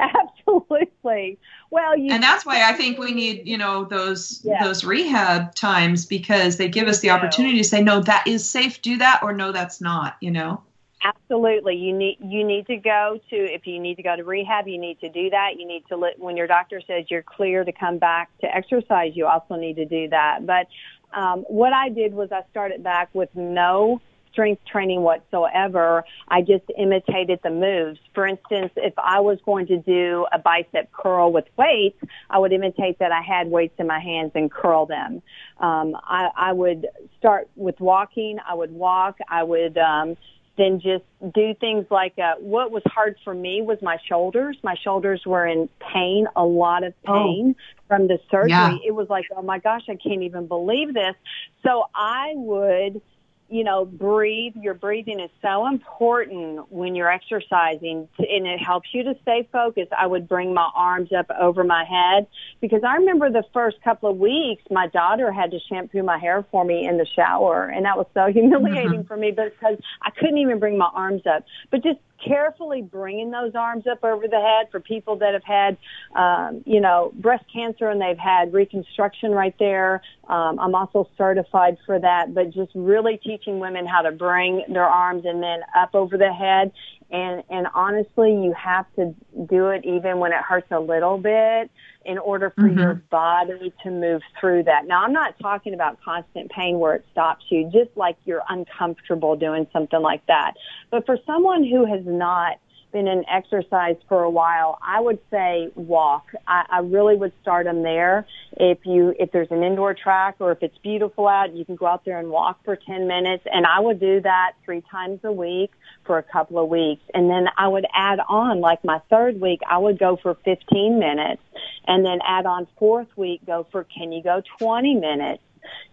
[0.00, 1.38] Absolutely.
[1.70, 4.64] Well, you and that's why I think we need, you know, those yeah.
[4.64, 8.80] those rehab times because they give us the opportunity to say, no, that is safe.
[8.80, 10.16] Do that, or no, that's not.
[10.20, 10.62] You know.
[11.04, 11.76] Absolutely.
[11.76, 14.78] You need you need to go to if you need to go to rehab, you
[14.78, 15.58] need to do that.
[15.58, 19.12] You need to let when your doctor says you're clear to come back to exercise,
[19.14, 20.46] you also need to do that.
[20.46, 20.66] But
[21.12, 24.00] um, what I did was I started back with no
[24.32, 26.04] strength training whatsoever.
[26.28, 27.98] I just imitated the moves.
[28.14, 31.98] For instance, if I was going to do a bicep curl with weights,
[32.30, 35.22] I would imitate that I had weights in my hands and curl them.
[35.58, 36.86] Um, I, I would
[37.18, 38.38] start with walking.
[38.46, 39.18] I would walk.
[39.28, 40.16] I would um,
[40.58, 44.58] then just do things like uh, what was hard for me was my shoulders.
[44.62, 47.14] My shoulders were in pain, a lot of oh.
[47.14, 47.82] pain oh.
[47.86, 48.50] from the surgery.
[48.50, 48.76] Yeah.
[48.84, 51.14] It was like, oh my gosh, I can't even believe this.
[51.62, 53.00] So I would
[53.48, 54.54] you know, breathe.
[54.56, 59.92] Your breathing is so important when you're exercising and it helps you to stay focused.
[59.92, 62.26] I would bring my arms up over my head
[62.60, 66.44] because I remember the first couple of weeks my daughter had to shampoo my hair
[66.50, 69.06] for me in the shower and that was so humiliating mm-hmm.
[69.06, 71.44] for me because I couldn't even bring my arms up.
[71.70, 75.76] But just carefully bringing those arms up over the head for people that have had,
[76.14, 80.02] um, you know, breast cancer and they've had reconstruction right there.
[80.28, 84.88] Um, I'm also certified for that, but just really teaching women how to bring their
[84.88, 86.72] arms and then up over the head.
[87.10, 89.14] And, and honestly, you have to
[89.46, 91.70] do it even when it hurts a little bit
[92.04, 92.78] in order for mm-hmm.
[92.78, 94.86] your body to move through that.
[94.86, 99.36] Now, I'm not talking about constant pain where it stops you, just like you're uncomfortable
[99.36, 100.52] doing something like that.
[100.90, 102.58] But for someone who has not
[102.92, 106.26] been in exercise for a while, I would say walk.
[106.46, 108.26] I, I really would start them there.
[108.52, 111.86] If you, if there's an indoor track or if it's beautiful out, you can go
[111.86, 113.44] out there and walk for 10 minutes.
[113.52, 115.70] And I would do that three times a week
[116.04, 117.02] for a couple of weeks.
[117.14, 120.98] And then I would add on, like my third week, I would go for 15
[120.98, 121.42] minutes
[121.86, 125.42] and then add on fourth week, go for, can you go 20 minutes?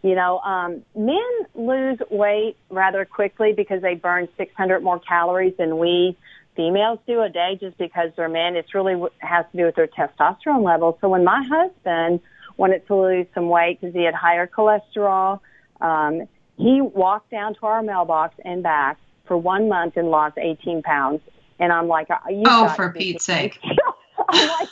[0.01, 1.17] You know, um, men
[1.53, 6.17] lose weight rather quickly because they burn 600 more calories than we
[6.55, 8.55] females do a day just because they're men.
[8.55, 10.95] It's really has to do with their testosterone levels.
[11.01, 12.21] So when my husband
[12.57, 15.39] wanted to lose some weight because he had higher cholesterol,
[15.81, 16.27] um,
[16.57, 21.21] he walked down to our mailbox and back for one month and lost 18 pounds.
[21.59, 23.59] And I'm like, you oh, for Pete's sake.
[24.29, 24.69] I'm like,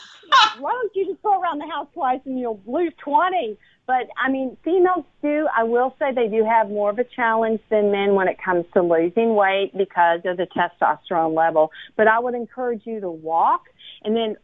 [0.58, 3.56] why don't you just go around the house twice and you'll lose 20?
[3.86, 7.60] But I mean, females do, I will say they do have more of a challenge
[7.70, 11.70] than men when it comes to losing weight because of the testosterone level.
[11.96, 13.64] But I would encourage you to walk
[14.02, 14.36] and then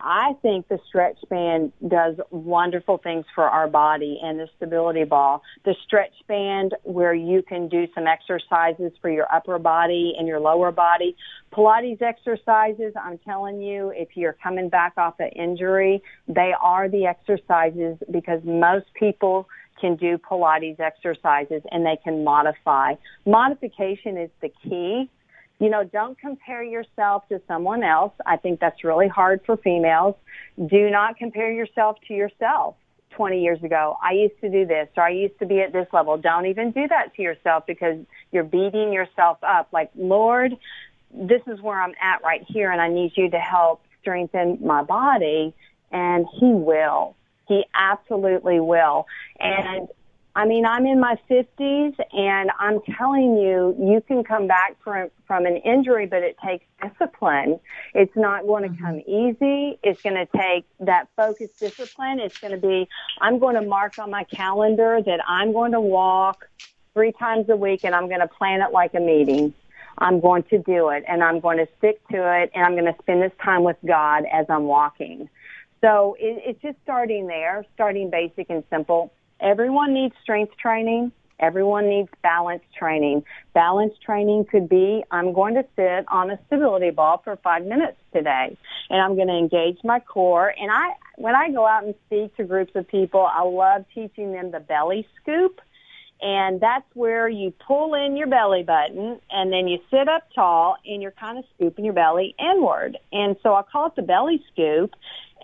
[0.00, 5.42] I think the stretch band does wonderful things for our body and the stability ball.
[5.64, 10.40] The stretch band where you can do some exercises for your upper body and your
[10.40, 11.16] lower body.
[11.54, 17.06] Pilates exercises, I'm telling you, if you're coming back off an injury, they are the
[17.06, 19.48] exercises because most people
[19.80, 22.94] can do Pilates exercises and they can modify.
[23.24, 25.10] Modification is the key
[25.58, 28.12] you know, don't compare yourself to someone else.
[28.26, 30.16] I think that's really hard for females.
[30.58, 32.76] Do not compare yourself to yourself.
[33.10, 35.86] 20 years ago, I used to do this or I used to be at this
[35.92, 36.16] level.
[36.16, 37.98] Don't even do that to yourself because
[38.32, 39.68] you're beating yourself up.
[39.72, 40.56] Like, Lord,
[41.12, 44.82] this is where I'm at right here and I need you to help strengthen my
[44.82, 45.54] body.
[45.92, 47.14] And He will.
[47.46, 49.06] He absolutely will.
[49.38, 49.88] And
[50.36, 55.08] I mean, I'm in my 50s and I'm telling you, you can come back from,
[55.28, 57.60] from an injury, but it takes discipline.
[57.94, 58.84] It's not going to mm-hmm.
[58.84, 59.78] come easy.
[59.84, 62.18] It's going to take that focused discipline.
[62.18, 62.88] It's going to be,
[63.20, 66.48] I'm going to mark on my calendar that I'm going to walk
[66.94, 69.54] three times a week and I'm going to plan it like a meeting.
[69.98, 72.92] I'm going to do it and I'm going to stick to it and I'm going
[72.92, 75.28] to spend this time with God as I'm walking.
[75.80, 81.12] So it, it's just starting there, starting basic and simple everyone needs strength training.
[81.40, 83.24] Everyone needs balance training.
[83.54, 87.98] Balance training could be I'm going to sit on a stability ball for five minutes
[88.12, 88.56] today
[88.88, 90.54] and I'm going to engage my core.
[90.58, 94.32] And I, when I go out and speak to groups of people, I love teaching
[94.32, 95.60] them the belly scoop.
[96.22, 100.76] And that's where you pull in your belly button and then you sit up tall
[100.86, 102.96] and you're kind of scooping your belly inward.
[103.12, 104.94] And so I call it the belly scoop.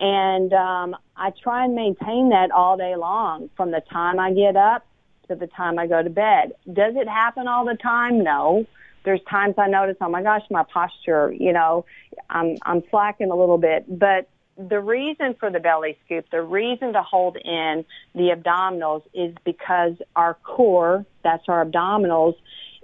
[0.01, 4.55] And um, I try and maintain that all day long from the time I get
[4.55, 4.83] up
[5.27, 6.53] to the time I go to bed.
[6.65, 8.23] Does it happen all the time?
[8.23, 8.65] No.
[9.03, 11.85] There's times I notice, oh my gosh, my posture, you know,
[12.29, 13.85] I'm I'm slacking a little bit.
[13.87, 14.27] But
[14.57, 19.93] the reason for the belly scoop, the reason to hold in the abdominals is because
[20.15, 22.35] our core, that's our abdominals,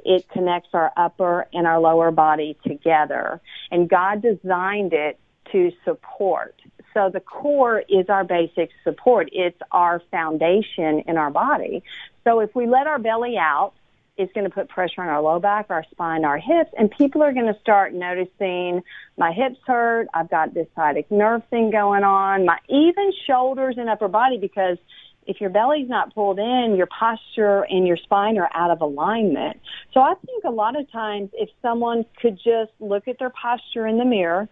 [0.06, 3.42] it connects our upper and our lower body together.
[3.72, 5.20] And God designed it
[5.52, 6.56] to support.
[6.98, 9.30] So the core is our basic support.
[9.32, 11.84] It's our foundation in our body.
[12.24, 13.74] So if we let our belly out,
[14.18, 17.22] it's going to put pressure on our low back, our spine, our hips, and people
[17.22, 18.82] are going to start noticing
[19.16, 20.08] my hips hurt.
[20.12, 24.80] I've got this sciatic nerve thing going on, my even shoulders and upper body because
[25.28, 29.60] if your belly's not pulled in, your posture and your spine are out of alignment.
[29.94, 33.86] So I think a lot of times if someone could just look at their posture
[33.86, 34.50] in the mirror,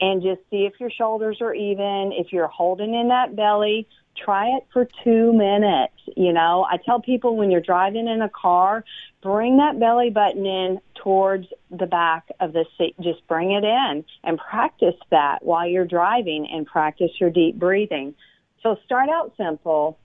[0.00, 2.12] and just see if your shoulders are even.
[2.12, 3.86] If you're holding in that belly,
[4.16, 5.94] try it for two minutes.
[6.16, 8.84] You know, I tell people when you're driving in a car,
[9.22, 12.94] bring that belly button in towards the back of the seat.
[13.00, 18.14] Just bring it in and practice that while you're driving and practice your deep breathing.
[18.62, 19.98] So start out simple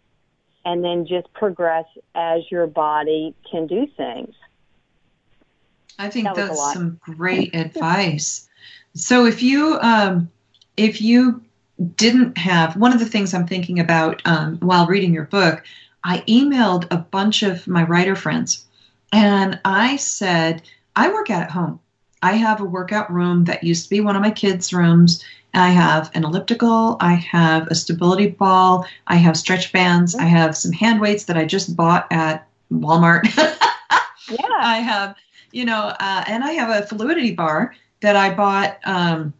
[0.66, 1.86] and then just progress
[2.16, 4.34] as your body can do things.
[5.98, 8.50] I think that that's some great advice.
[8.96, 10.32] So if you um,
[10.78, 11.44] if you
[11.98, 15.64] didn't have one of the things I'm thinking about um, while reading your book,
[16.04, 18.66] I emailed a bunch of my writer friends,
[19.12, 20.62] and I said
[20.96, 21.80] I work out at home.
[22.24, 25.24] I have a workout room that used to be one of my kids' rooms.
[25.54, 26.98] I have an elliptical.
[27.00, 28.88] I have a stability ball.
[29.08, 30.16] I have stretch bands.
[30.16, 33.24] I have some hand weights that I just bought at Walmart.
[34.30, 34.58] yeah.
[34.60, 35.16] I have,
[35.52, 37.74] you know, uh, and I have a fluidity bar
[38.06, 39.34] that I bought, um,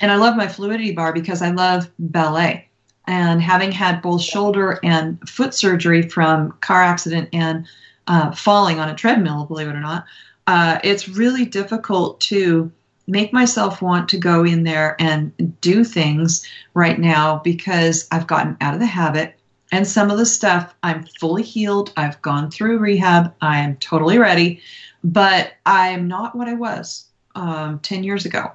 [0.00, 2.68] and I love my fluidity bar because I love ballet.
[3.06, 7.66] And having had both shoulder and foot surgery from car accident and
[8.06, 10.04] uh, falling on a treadmill, believe it or not,
[10.46, 12.70] uh, it's really difficult to
[13.06, 18.56] make myself want to go in there and do things right now because I've gotten
[18.60, 19.38] out of the habit.
[19.72, 21.94] And some of the stuff I'm fully healed.
[21.96, 23.34] I've gone through rehab.
[23.40, 24.60] I am totally ready,
[25.02, 28.52] but I'm not what I was um, 10 years ago.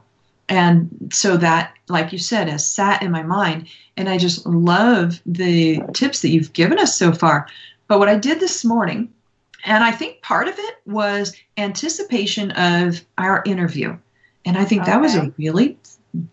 [0.50, 3.68] And so that, like you said, has sat in my mind.
[3.98, 7.48] And I just love the tips that you've given us so far.
[7.88, 9.12] But what I did this morning,
[9.66, 13.98] and I think part of it was anticipation of our interview.
[14.46, 14.92] And I think okay.
[14.92, 15.78] that was a really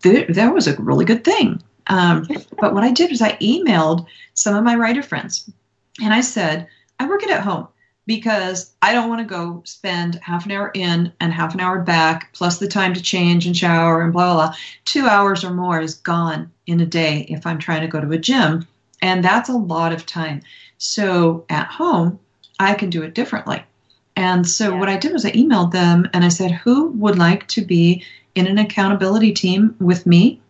[0.03, 1.61] that was a really good thing.
[1.88, 2.28] Um,
[2.61, 5.51] but what I did was I emailed some of my writer friends,
[6.01, 6.68] and I said,
[7.01, 7.66] I work it at home
[8.07, 11.81] because I don't want to go spend half an hour in and half an hour
[11.81, 14.57] back, plus the time to change and shower and blah, blah, blah.
[14.85, 18.11] Two hours or more is gone in a day if I'm trying to go to
[18.13, 18.67] a gym.
[19.01, 20.43] And that's a lot of time.
[20.79, 22.19] So at home,
[22.59, 23.65] I can do it differently.
[24.17, 24.79] And so yeah.
[24.79, 28.05] what I did was I emailed them and I said, who would like to be
[28.35, 30.41] in an accountability team with me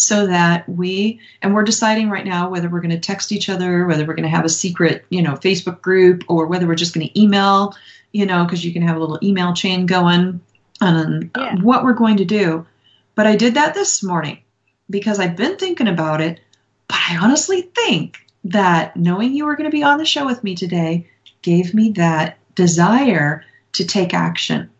[0.00, 3.86] so that we and we're deciding right now whether we're going to text each other
[3.86, 6.94] whether we're going to have a secret you know facebook group or whether we're just
[6.94, 7.74] going to email
[8.12, 10.40] you know because you can have a little email chain going
[10.80, 11.56] and um, yeah.
[11.56, 12.66] what we're going to do.
[13.14, 14.38] But i did that this morning
[14.88, 16.40] because i've been thinking about it
[16.88, 20.42] but i honestly think that knowing you were going to be on the show with
[20.42, 21.06] me today
[21.42, 24.70] gave me that desire to take action.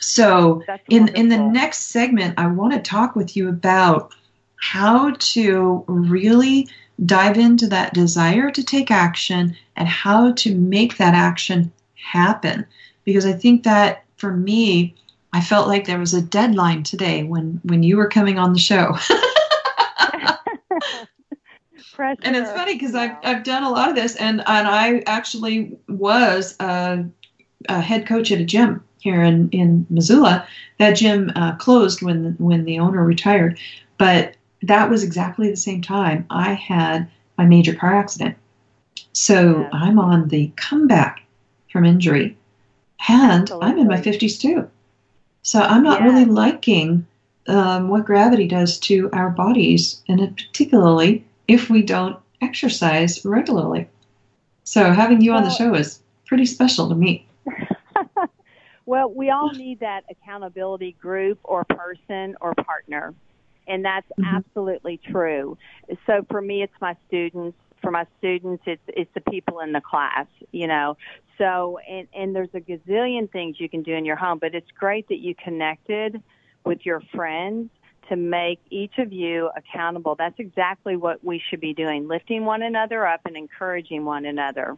[0.00, 4.14] So in in the next segment i want to talk with you about
[4.60, 6.68] how to really
[7.04, 12.66] dive into that desire to take action and how to make that action happen.
[13.04, 14.94] Because I think that for me,
[15.32, 18.58] I felt like there was a deadline today when, when you were coming on the
[18.58, 18.96] show.
[21.98, 25.76] and it's funny because I've, I've done a lot of this, and, and I actually
[25.88, 27.04] was a,
[27.68, 30.46] a head coach at a gym here in, in Missoula.
[30.78, 33.58] That gym uh, closed when when the owner retired,
[33.98, 38.36] but that was exactly the same time I had my major car accident.
[39.12, 39.68] So yeah.
[39.72, 41.22] I'm on the comeback
[41.70, 42.36] from injury.
[43.08, 43.68] And Absolutely.
[43.68, 44.68] I'm in my 50s too.
[45.42, 46.06] So I'm not yeah.
[46.06, 47.06] really liking
[47.46, 53.88] um, what gravity does to our bodies, and particularly if we don't exercise regularly.
[54.64, 57.26] So having you well, on the show is pretty special to me.
[58.86, 63.14] well, we all need that accountability group or person or partner
[63.68, 64.36] and that's mm-hmm.
[64.36, 65.56] absolutely true.
[66.06, 67.56] So for me, it's my students.
[67.82, 70.96] For my students, it's it's the people in the class, you know.
[71.36, 74.70] So and and there's a gazillion things you can do in your home, but it's
[74.76, 76.20] great that you connected
[76.64, 77.70] with your friends
[78.08, 80.16] to make each of you accountable.
[80.16, 84.76] That's exactly what we should be doing, lifting one another up and encouraging one another.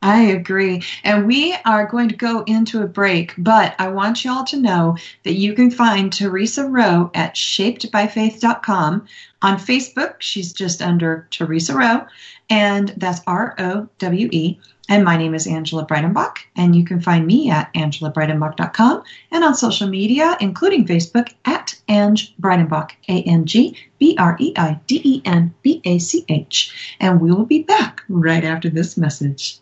[0.00, 0.84] I agree.
[1.02, 4.96] And we are going to go into a break, but I want y'all to know
[5.24, 9.06] that you can find Theresa Rowe at shapedbyfaith.com.
[9.42, 12.06] On Facebook, she's just under Theresa Rowe,
[12.48, 14.60] and that's R O W E.
[14.88, 19.54] And my name is Angela Breidenbach, and you can find me at angelabreidenbach.com and on
[19.54, 25.00] social media, including Facebook, at Ange Breidenbach, A N G B R E I D
[25.04, 26.96] E N B A C H.
[27.00, 29.58] And we will be back right after this message.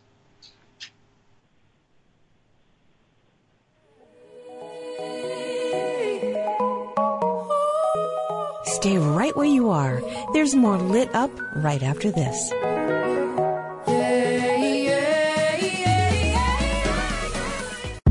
[8.86, 10.00] Stay right where you are.
[10.32, 12.50] There's more lit up right after this.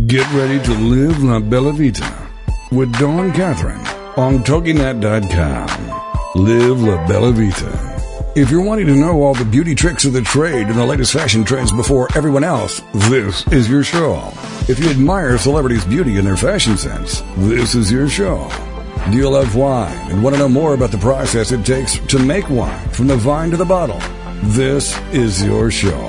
[0.05, 2.27] Get ready to live La Bella Vita
[2.73, 3.79] with Dawn Catherine
[4.17, 6.43] on TogiNet.com.
[6.43, 8.33] Live La Bella Vita.
[8.35, 11.13] If you're wanting to know all the beauty tricks of the trade and the latest
[11.13, 14.29] fashion trends before everyone else, this is your show.
[14.67, 18.51] If you admire celebrities' beauty and their fashion sense, this is your show.
[19.11, 22.17] Do you love wine and want to know more about the process it takes to
[22.17, 23.99] make wine from the vine to the bottle?
[24.45, 25.99] This is your show.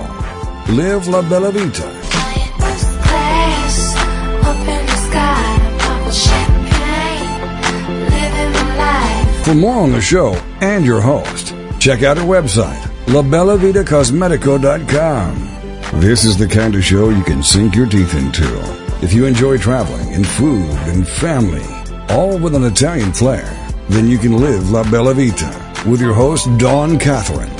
[0.70, 1.82] Live La Bella Vita.
[9.44, 10.32] For more on the show
[10.62, 16.00] and your host, check out our website, labellavitacosmetico.com.
[16.00, 18.48] This is the kind of show you can sink your teeth into.
[19.02, 21.75] If you enjoy traveling and food and family,
[22.10, 23.44] all with an Italian flair,
[23.88, 27.50] then you can live La Bella Vita with your host, Dawn Catherine.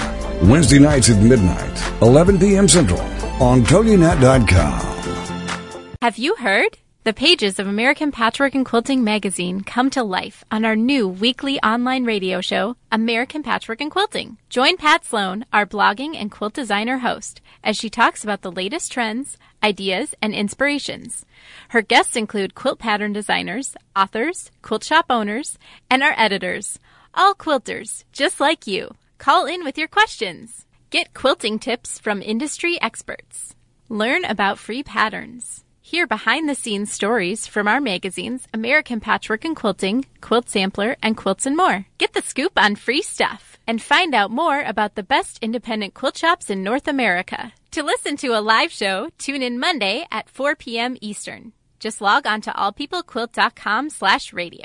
[0.49, 2.69] Wednesday nights at midnight, 11 p.m.
[2.69, 3.01] Central
[3.41, 4.81] on TogiNet.com.
[6.03, 6.79] Have you heard?
[7.07, 11.61] The pages of American Patchwork and Quilting magazine come to life on our new weekly
[11.61, 14.39] online radio show, American Patchwork and Quilting.
[14.51, 18.91] Join Pat Sloan, our blogging and quilt designer host, as she talks about the latest
[18.91, 21.25] trends, ideas, and inspirations.
[21.69, 25.59] Her guests include quilt pattern designers, authors, quilt shop owners,
[25.91, 26.79] and our editors,
[27.15, 28.95] all quilters, just like you.
[29.19, 30.67] Call in with your questions.
[30.91, 33.55] Get quilting tips from industry experts.
[33.89, 35.65] Learn about free patterns.
[35.81, 41.17] Hear behind the scenes stories from our magazines, American Patchwork and Quilting, Quilt Sampler, and
[41.17, 41.87] Quilts and More.
[41.99, 46.17] Get the scoop on free stuff and find out more about the best independent quilt
[46.17, 47.53] shops in North America.
[47.73, 50.97] To listen to a live show, tune in Monday at 4 p.m.
[51.01, 51.53] Eastern.
[51.79, 54.65] Just log on to allpeoplequilt.com slash radio.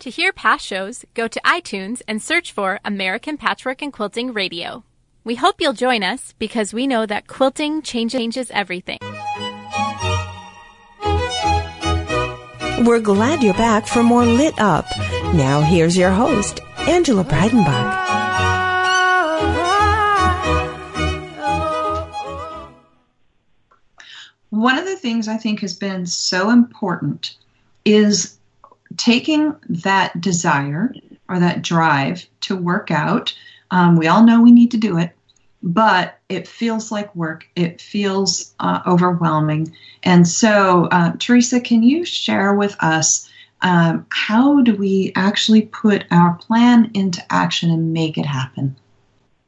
[0.00, 4.84] To hear past shows, go to iTunes and search for American Patchwork and Quilting Radio.
[5.24, 8.98] We hope you'll join us because we know that quilting changes everything.
[12.84, 14.86] We're glad you're back for more Lit Up.
[15.34, 18.07] Now here's your host, Angela Breidenbach.
[24.50, 27.36] One of the things I think has been so important
[27.84, 28.38] is
[28.96, 30.94] taking that desire
[31.28, 33.36] or that drive to work out.
[33.70, 35.12] Um, we all know we need to do it,
[35.62, 37.46] but it feels like work.
[37.54, 39.74] It feels uh, overwhelming.
[40.02, 43.30] And so, uh, Theresa, can you share with us
[43.60, 48.76] um, how do we actually put our plan into action and make it happen?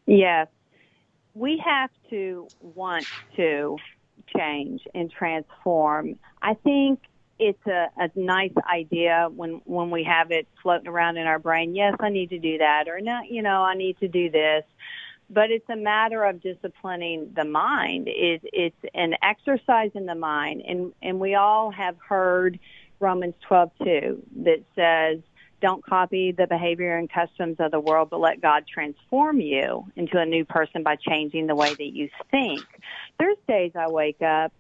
[0.07, 0.48] Yes.
[1.34, 3.78] We have to want to
[4.37, 6.18] change and transform.
[6.43, 7.01] I think
[7.39, 11.74] it's a, a nice idea when when we have it floating around in our brain.
[11.74, 13.31] Yes, I need to do that, or not.
[13.31, 14.64] You know, I need to do this.
[15.33, 18.09] But it's a matter of disciplining the mind.
[18.09, 22.59] It, it's an exercise in the mind, and and we all have heard
[22.99, 25.20] Romans twelve two that says,
[25.61, 30.18] "Don't copy the behavior and customs of the world, but let God transform you into
[30.18, 32.64] a new person by changing the way that you think."
[33.18, 34.52] There's days I wake up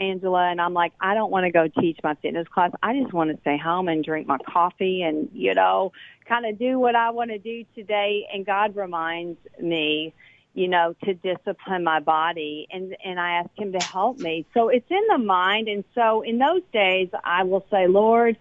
[0.00, 2.70] Angela, and I'm like, I don't want to go teach my fitness class.
[2.82, 5.92] I just want to stay home and drink my coffee and, you know,
[6.28, 8.26] kind of do what I want to do today.
[8.32, 10.12] And God reminds me,
[10.54, 14.46] you know, to discipline my body and, and I ask him to help me.
[14.54, 15.68] So it's in the mind.
[15.68, 18.36] And so in those days, I will say, Lord,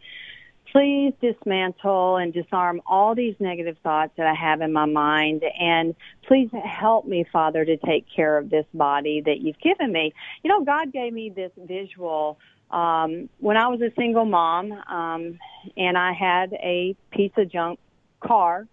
[0.73, 5.95] please dismantle and disarm all these negative thoughts that I have in my mind and
[6.27, 10.13] please help me, Father, to take care of this body that you've given me.
[10.43, 12.39] You know, God gave me this visual
[12.71, 15.37] um, when I was a single mom um,
[15.77, 17.79] and I had a piece of junk
[18.19, 18.67] car.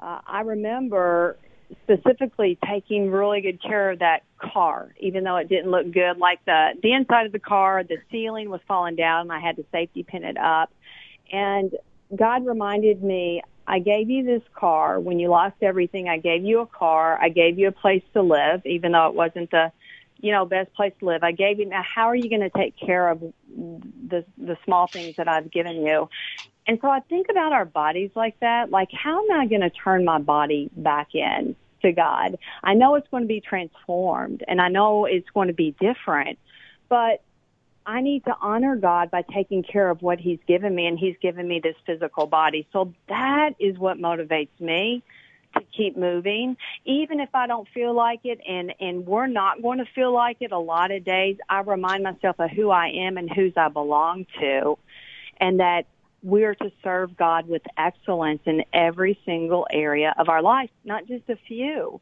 [0.00, 1.38] Uh, I remember
[1.84, 6.18] specifically taking really good care of that car, even though it didn't look good.
[6.18, 9.56] Like the the inside of the car, the ceiling was falling down, and I had
[9.56, 10.72] to safety pin it up.
[11.32, 11.74] And
[12.14, 16.08] God reminded me, I gave you this car when you lost everything.
[16.08, 17.18] I gave you a car.
[17.20, 19.72] I gave you a place to live, even though it wasn't the,
[20.20, 21.24] you know, best place to live.
[21.24, 21.66] I gave you.
[21.66, 25.50] Now, how are you going to take care of the the small things that I've
[25.50, 26.08] given you?
[26.68, 28.70] And so I think about our bodies like that.
[28.70, 32.38] Like, how am I going to turn my body back in to God?
[32.62, 36.38] I know it's going to be transformed, and I know it's going to be different,
[36.88, 37.22] but
[37.86, 41.16] I need to honor God by taking care of what He's given me, and He's
[41.22, 42.66] given me this physical body.
[42.72, 45.02] So that is what motivates me
[45.54, 49.78] to keep moving, even if I don't feel like it, and and we're not going
[49.78, 51.36] to feel like it a lot of days.
[51.48, 54.76] I remind myself of who I am and whose I belong to,
[55.38, 55.86] and that
[56.22, 61.28] we're to serve God with excellence in every single area of our life, not just
[61.28, 62.00] a few.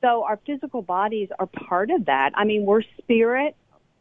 [0.00, 2.30] So our physical bodies are part of that.
[2.34, 3.56] I mean, we're spirit,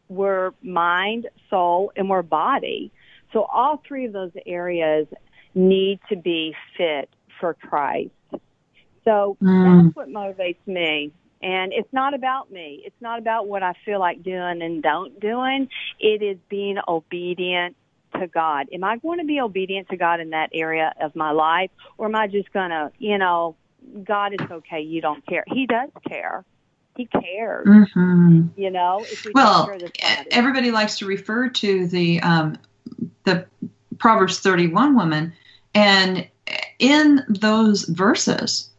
[0.10, 2.92] we're mind, soul, and we're body.
[3.32, 5.08] So all three of those areas
[5.56, 8.12] need to be fit for Christ.
[9.06, 9.84] So mm.
[9.84, 11.12] that's what motivates me.
[11.42, 12.84] And it's not about me.
[12.86, 15.68] It's not about what I feel like doing and don't doing.
[16.00, 17.76] It is being obedient
[18.18, 18.68] to God.
[18.72, 21.72] Am I going to be obedient to God in that area of my life?
[21.98, 23.56] Or am I just going to, you know,
[24.06, 24.82] God, it's okay.
[24.82, 25.44] You don't care.
[25.48, 26.46] He does care
[26.96, 27.68] he cares.
[27.68, 28.48] Mm-hmm.
[28.56, 29.70] You know, we well,
[30.32, 32.58] everybody likes to refer to the um,
[33.24, 33.46] the
[33.98, 35.34] Proverbs 31 woman,
[35.74, 36.28] and
[36.80, 38.70] in those verses,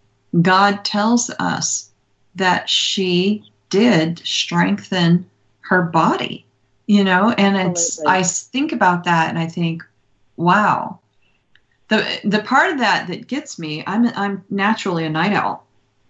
[0.43, 1.91] God tells us
[2.37, 5.29] that she did strengthen
[5.61, 6.47] her body.
[6.87, 7.71] You know, and Absolutely.
[7.71, 9.83] it's I think about that and I think,
[10.37, 11.01] wow.
[11.89, 15.65] The the part of that that gets me, I'm I'm naturally a night owl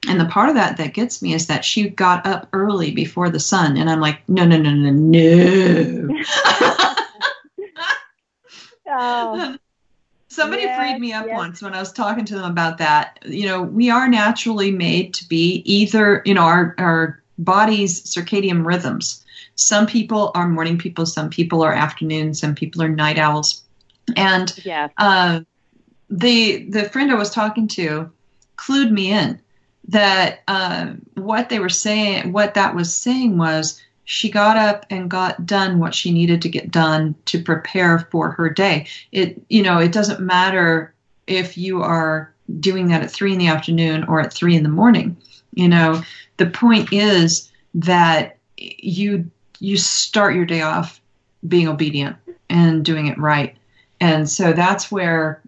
[0.09, 3.31] and the part of that that gets me is that she got up early before
[3.31, 3.77] the sun.
[3.77, 6.23] And I'm like, no, no, no, no, no.
[8.89, 9.57] oh.
[10.29, 11.37] Somebody yes, freed me up yes.
[11.37, 13.21] once when I was talking to them about that.
[13.25, 18.67] You know, we are naturally made to be either, you know, our, our body's circadian
[18.67, 19.25] rhythms.
[19.55, 23.63] Some people are morning people, some people are afternoon, some people are night owls.
[24.17, 24.89] And yeah.
[24.99, 25.43] uh,
[26.11, 28.11] the the friend I was talking to
[28.57, 29.41] clued me in
[29.89, 35.11] that uh, what they were saying, what that was saying was she got up and
[35.11, 38.87] got done what she needed to get done to prepare for her day.
[39.13, 40.95] It, you know, it doesn't matter
[41.27, 44.69] if you are doing that at three in the afternoon or at three in the
[44.69, 45.17] morning.
[45.55, 46.03] You know,
[46.37, 49.31] the point is that you
[49.61, 51.01] you start your day off
[51.47, 52.17] being obedient
[52.51, 53.57] and doing it right.
[54.01, 55.41] And so that's where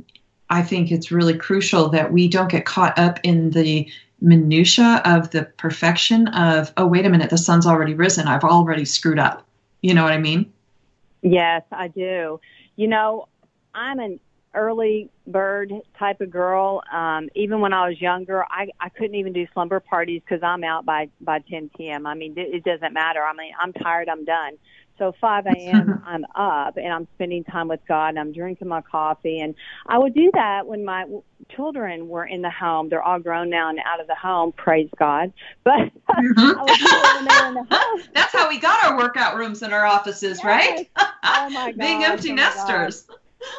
[0.48, 3.90] I think it's really crucial that we don't get caught up in the
[4.20, 8.84] minutia of the perfection of oh wait a minute the sun's already risen i've already
[8.84, 9.46] screwed up
[9.82, 10.50] you know what i mean
[11.22, 12.40] yes i do
[12.76, 13.28] you know
[13.74, 14.18] i'm an
[14.56, 16.82] early bird type of girl.
[16.92, 20.64] Um, even when I was younger, I I couldn't even do slumber parties because I'm
[20.64, 22.06] out by by 10 p.m.
[22.06, 23.22] I mean, it, it doesn't matter.
[23.22, 24.08] I mean, I'm tired.
[24.08, 24.54] I'm done.
[24.98, 26.02] So 5 a.m.
[26.06, 29.40] I'm up and I'm spending time with God and I'm drinking my coffee.
[29.40, 29.54] And
[29.86, 31.04] I would do that when my
[31.54, 32.88] children were in the home.
[32.88, 34.52] They're all grown now and out of the home.
[34.52, 35.32] Praise God.
[35.64, 36.58] But mm-hmm.
[36.58, 38.02] I would do it when they were in the home.
[38.14, 40.44] That's how we got our workout rooms in our offices, yes.
[40.44, 40.90] right?
[40.96, 41.78] Oh my God.
[41.78, 43.04] Being empty oh nesters.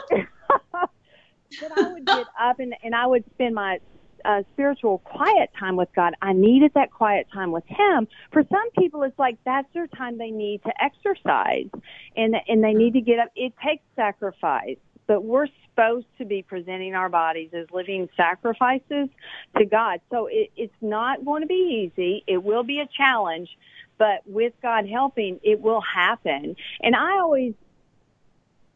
[0.09, 3.79] but I would get up and, and I would spend my
[4.26, 6.13] uh, spiritual quiet time with God.
[6.22, 8.07] I needed that quiet time with Him.
[8.32, 11.70] For some people, it's like that's their time they need to exercise,
[12.15, 13.30] and and they need to get up.
[13.36, 19.09] It takes sacrifice, but we're supposed to be presenting our bodies as living sacrifices
[19.57, 20.01] to God.
[20.09, 22.24] So it, it's not going to be easy.
[22.28, 23.49] It will be a challenge,
[23.97, 26.55] but with God helping, it will happen.
[26.82, 27.53] And I always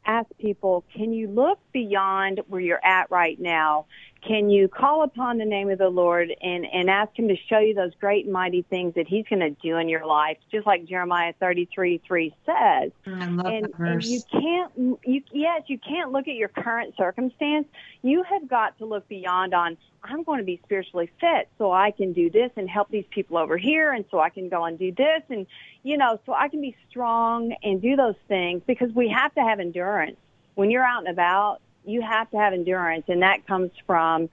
[0.05, 3.85] ask people, can you look beyond where you're at right now
[4.25, 7.59] can you call upon the name of the Lord and, and ask him to show
[7.59, 10.67] you those great and mighty things that he's going to do in your life, just
[10.67, 12.91] like Jeremiah 33, 3 says.
[13.07, 14.05] I love and, that verse.
[14.05, 17.67] and you can't, you, yes, you can't look at your current circumstance.
[18.03, 21.91] You have got to look beyond on, I'm going to be spiritually fit so I
[21.91, 24.77] can do this and help these people over here and so I can go and
[24.77, 25.47] do this and,
[25.83, 29.41] you know, so I can be strong and do those things because we have to
[29.41, 30.17] have endurance.
[30.53, 34.29] When you're out and about, you have to have endurance, and that comes from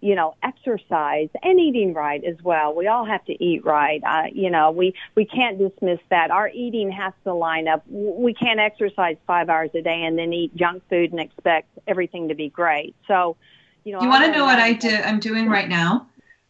[0.00, 2.74] you know exercise and eating right as well.
[2.74, 4.02] We all have to eat right.
[4.04, 6.30] Uh, you know we we can't dismiss that.
[6.30, 7.84] Our eating has to line up.
[7.88, 12.28] We can't exercise five hours a day and then eat junk food and expect everything
[12.28, 12.94] to be great.
[13.06, 13.36] So
[13.88, 16.06] you know you want to know what i do i'm doing right now?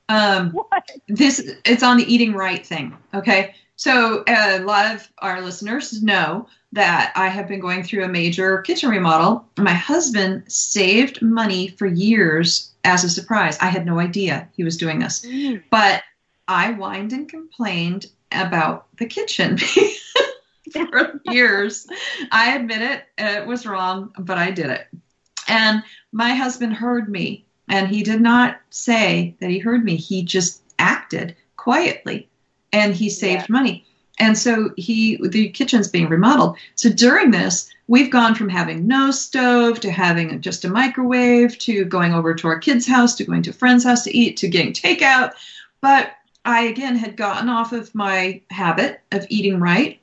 [0.08, 0.90] Um what?
[1.06, 3.54] this it's on the eating right thing okay?
[3.76, 8.08] So uh, a lot of our listeners know that I have been going through a
[8.08, 9.46] major kitchen remodel.
[9.58, 13.56] My husband saved money for years as a surprise.
[13.60, 15.24] I had no idea he was doing this.
[15.24, 15.62] Mm.
[15.70, 16.02] But
[16.46, 19.58] I whined and complained about the kitchen
[20.72, 21.86] for years.
[22.30, 24.88] I admit it, it was wrong, but I did it.
[25.48, 29.96] And my husband heard me, and he did not say that he heard me.
[29.96, 32.28] He just acted quietly
[32.72, 33.52] and he saved Yeah.
[33.52, 33.84] money.
[34.18, 36.56] And so he the kitchen's being remodeled.
[36.74, 41.84] So during this, we've gone from having no stove to having just a microwave to
[41.84, 44.48] going over to our kids' house to going to a friend's house to eat to
[44.48, 45.32] getting takeout.
[45.80, 46.12] But
[46.44, 50.00] I again had gotten off of my habit of eating right.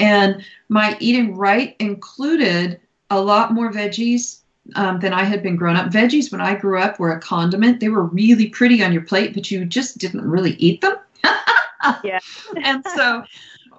[0.00, 2.80] And my eating right included
[3.10, 4.40] a lot more veggies
[4.76, 5.90] um, than I had been grown up.
[5.90, 7.80] Veggies, when I grew up, were a condiment.
[7.80, 10.96] They were really pretty on your plate, but you just didn't really eat them.
[12.02, 12.18] Yeah.
[12.62, 13.24] and so,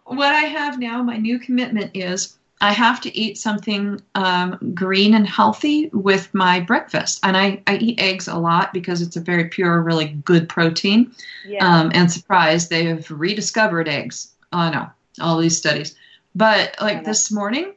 [0.06, 5.14] what I have now, my new commitment is I have to eat something um, green
[5.14, 7.20] and healthy with my breakfast.
[7.24, 11.14] And I, I eat eggs a lot because it's a very pure, really good protein.
[11.46, 14.34] yeah Um, and surprise, they have rediscovered eggs.
[14.52, 14.90] Oh no,
[15.22, 15.96] all these studies.
[16.36, 17.74] But like this morning,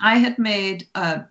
[0.00, 1.24] I had made a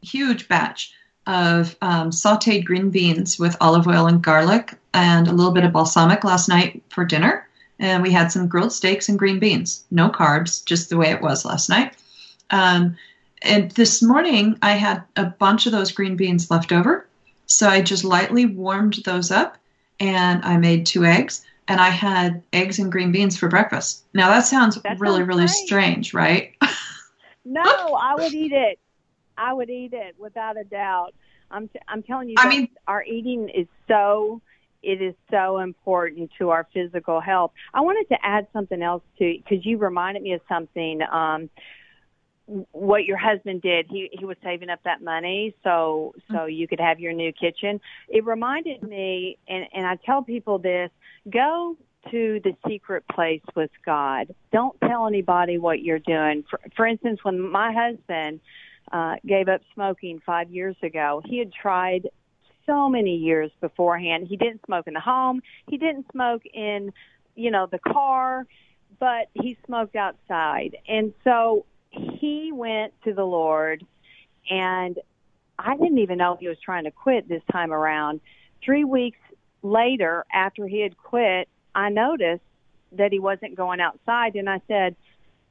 [0.00, 0.94] huge batch
[1.26, 5.72] of um, sauteed green beans with olive oil and garlic and a little bit of
[5.72, 7.46] balsamic last night for dinner.
[7.80, 9.84] And we had some grilled steaks and green beans.
[9.90, 11.94] No carbs, just the way it was last night.
[12.50, 12.96] Um,
[13.42, 17.06] and this morning, I had a bunch of those green beans left over.
[17.46, 19.56] So I just lightly warmed those up
[19.98, 24.04] and I made two eggs and I had eggs and green beans for breakfast.
[24.14, 25.50] Now that sounds That really, sounds really great.
[25.66, 26.54] strange, right?
[27.46, 28.78] no i would eat it
[29.38, 31.14] i would eat it without a doubt
[31.50, 34.42] i'm t- i'm telling you I mean- our eating is so
[34.82, 37.52] it is so important to our physical health.
[37.74, 41.50] I wanted to add something else to because you reminded me of something um
[42.72, 43.86] what your husband did.
[43.88, 47.80] He he was saving up that money so so you could have your new kitchen.
[48.08, 50.90] It reminded me and and i tell people this
[51.28, 51.76] go
[52.10, 54.34] to the secret place with god.
[54.52, 56.44] Don't tell anybody what you're doing.
[56.48, 58.40] For for instance when my husband
[58.90, 62.08] uh gave up smoking 5 years ago he had tried
[62.70, 66.92] so many years beforehand he didn't smoke in the home he didn't smoke in
[67.34, 68.46] you know the car
[68.98, 73.84] but he smoked outside and so he went to the Lord,
[74.48, 74.98] and
[75.58, 78.20] I didn't even know he was trying to quit this time around.
[78.64, 79.18] Three weeks
[79.62, 82.42] later, after he had quit, I noticed
[82.92, 84.96] that he wasn't going outside, and I said,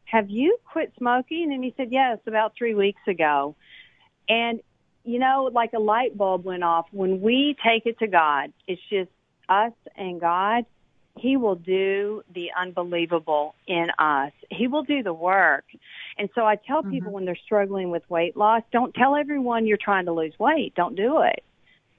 [0.05, 1.51] Have you quit smoking?
[1.53, 3.55] And he said, Yes, about three weeks ago.
[4.27, 4.61] And,
[5.09, 6.85] you know, like a light bulb went off.
[6.91, 9.09] When we take it to God, it's just
[9.49, 10.65] us and God.
[11.19, 14.31] he will do the unbelievable in us.
[14.49, 15.65] He will do the work.
[16.17, 16.91] And so I tell mm-hmm.
[16.91, 20.73] people when they're struggling with weight loss, don't tell everyone you're trying to lose weight.
[20.75, 21.43] Don't do it.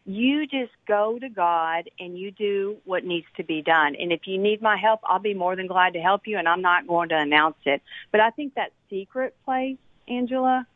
[0.07, 3.95] You just go to God and you do what needs to be done.
[3.95, 6.49] And if you need my help, I'll be more than glad to help you and
[6.49, 7.83] I'm not going to announce it.
[8.11, 9.77] But I think that secret place,
[10.09, 10.67] Angela,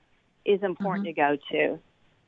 [0.45, 1.37] is important mm-hmm.
[1.37, 1.79] to go to.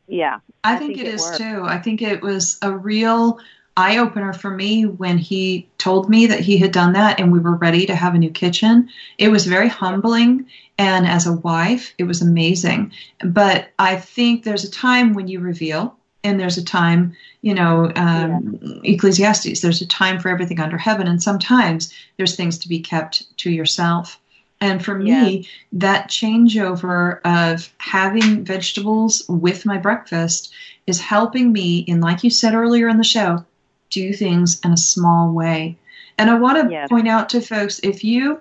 [0.09, 0.41] Yeah.
[0.65, 1.39] I, I think, think, it, it is works.
[1.39, 1.63] too.
[1.65, 3.39] I think it was a real
[3.77, 7.39] eye opener for me when he told me that he had done that and we
[7.39, 8.89] were ready to have a new kitchen.
[9.19, 10.47] It was very humbling.
[10.79, 12.93] And as a wife, it was amazing.
[13.25, 17.93] But I think there's a time when you reveal, and there's a time, you know,
[17.97, 18.93] um, yeah.
[18.95, 21.07] Ecclesiastes, there's a time for everything under heaven.
[21.07, 24.19] And sometimes there's things to be kept to yourself.
[24.61, 25.49] And for me, yeah.
[25.73, 30.53] that changeover of having vegetables with my breakfast
[30.87, 33.45] is helping me in, like you said earlier in the show,
[33.91, 35.77] do things in a small way.
[36.19, 36.89] And I want to yes.
[36.89, 38.41] point out to folks if you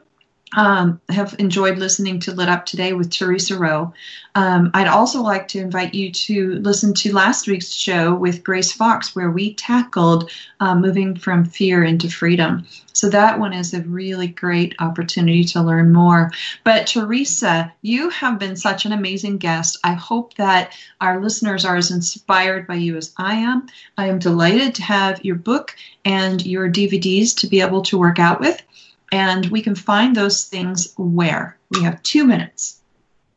[0.56, 3.93] um, have enjoyed listening to Lit Up today with Theresa Rowe.
[4.36, 8.72] Um, I'd also like to invite you to listen to last week's show with Grace
[8.72, 10.30] Fox, where we tackled
[10.60, 12.66] uh, moving from fear into freedom.
[12.93, 16.32] So that one is a really great opportunity to learn more.
[16.64, 19.78] But Theresa, you have been such an amazing guest.
[19.84, 23.68] I hope that our listeners are as inspired by you as I am.
[23.98, 25.76] I am delighted to have your book
[26.06, 28.62] and your DVDs to be able to work out with.
[29.16, 31.57] And we can find those things where?
[31.72, 32.82] We have two minutes.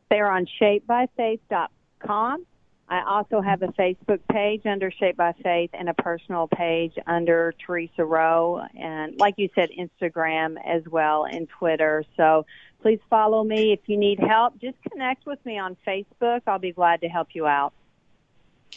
[0.09, 2.45] They're on shapebyfaith.com.
[2.89, 7.53] I also have a Facebook page under Shape by Faith and a personal page under
[7.65, 8.61] Theresa Rowe.
[8.77, 12.03] And like you said, Instagram as well and Twitter.
[12.17, 12.45] So
[12.81, 13.71] please follow me.
[13.71, 16.41] If you need help, just connect with me on Facebook.
[16.45, 17.71] I'll be glad to help you out.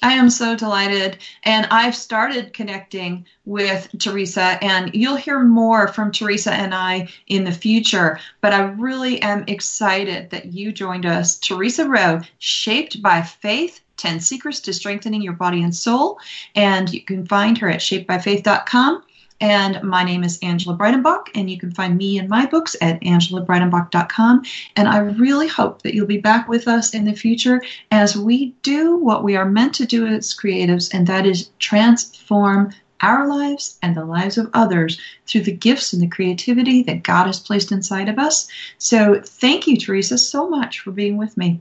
[0.00, 1.18] I am so delighted.
[1.42, 7.44] And I've started connecting with Theresa, and you'll hear more from Theresa and I in
[7.44, 8.18] the future.
[8.40, 11.38] But I really am excited that you joined us.
[11.38, 16.18] Theresa Rowe, Shaped by Faith 10 Secrets to Strengthening Your Body and Soul.
[16.54, 19.04] And you can find her at shapebyfaith.com.
[19.42, 23.00] And my name is Angela Breidenbach, and you can find me and my books at
[23.00, 24.44] angelabreidenbach.com.
[24.76, 28.54] And I really hope that you'll be back with us in the future as we
[28.62, 33.80] do what we are meant to do as creatives, and that is transform our lives
[33.82, 37.72] and the lives of others through the gifts and the creativity that God has placed
[37.72, 38.46] inside of us.
[38.78, 41.60] So thank you, Theresa, so much for being with me.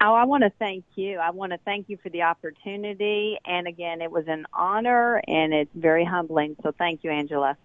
[0.00, 1.18] Oh, I want to thank you.
[1.18, 3.36] I want to thank you for the opportunity.
[3.44, 6.54] And again, it was an honor and it's very humbling.
[6.62, 7.56] So thank you, Angela.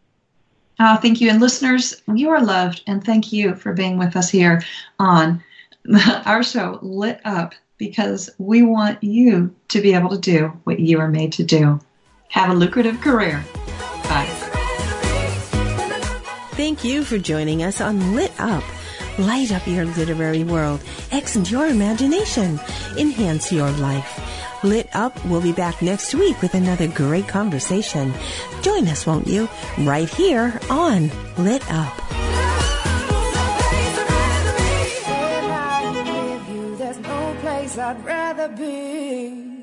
[0.80, 1.30] Oh, thank you.
[1.30, 2.82] And listeners, you are loved.
[2.88, 4.64] And thank you for being with us here
[4.98, 5.44] on
[6.26, 11.00] our show, Lit Up, because we want you to be able to do what you
[11.00, 11.80] are made to do.
[12.30, 13.46] Have a lucrative career.
[14.06, 14.28] Bye.
[16.54, 18.64] Thank you for joining us on Lit Up
[19.18, 20.82] Light up your literary world.
[21.12, 22.60] Extend your imagination.
[22.98, 24.64] Enhance your life.
[24.64, 28.14] Lit Up will be back next week with another great conversation.
[28.62, 29.50] Join us, won't you?
[29.80, 32.00] Right here on Lit Up.
[37.76, 39.44] I'd rather be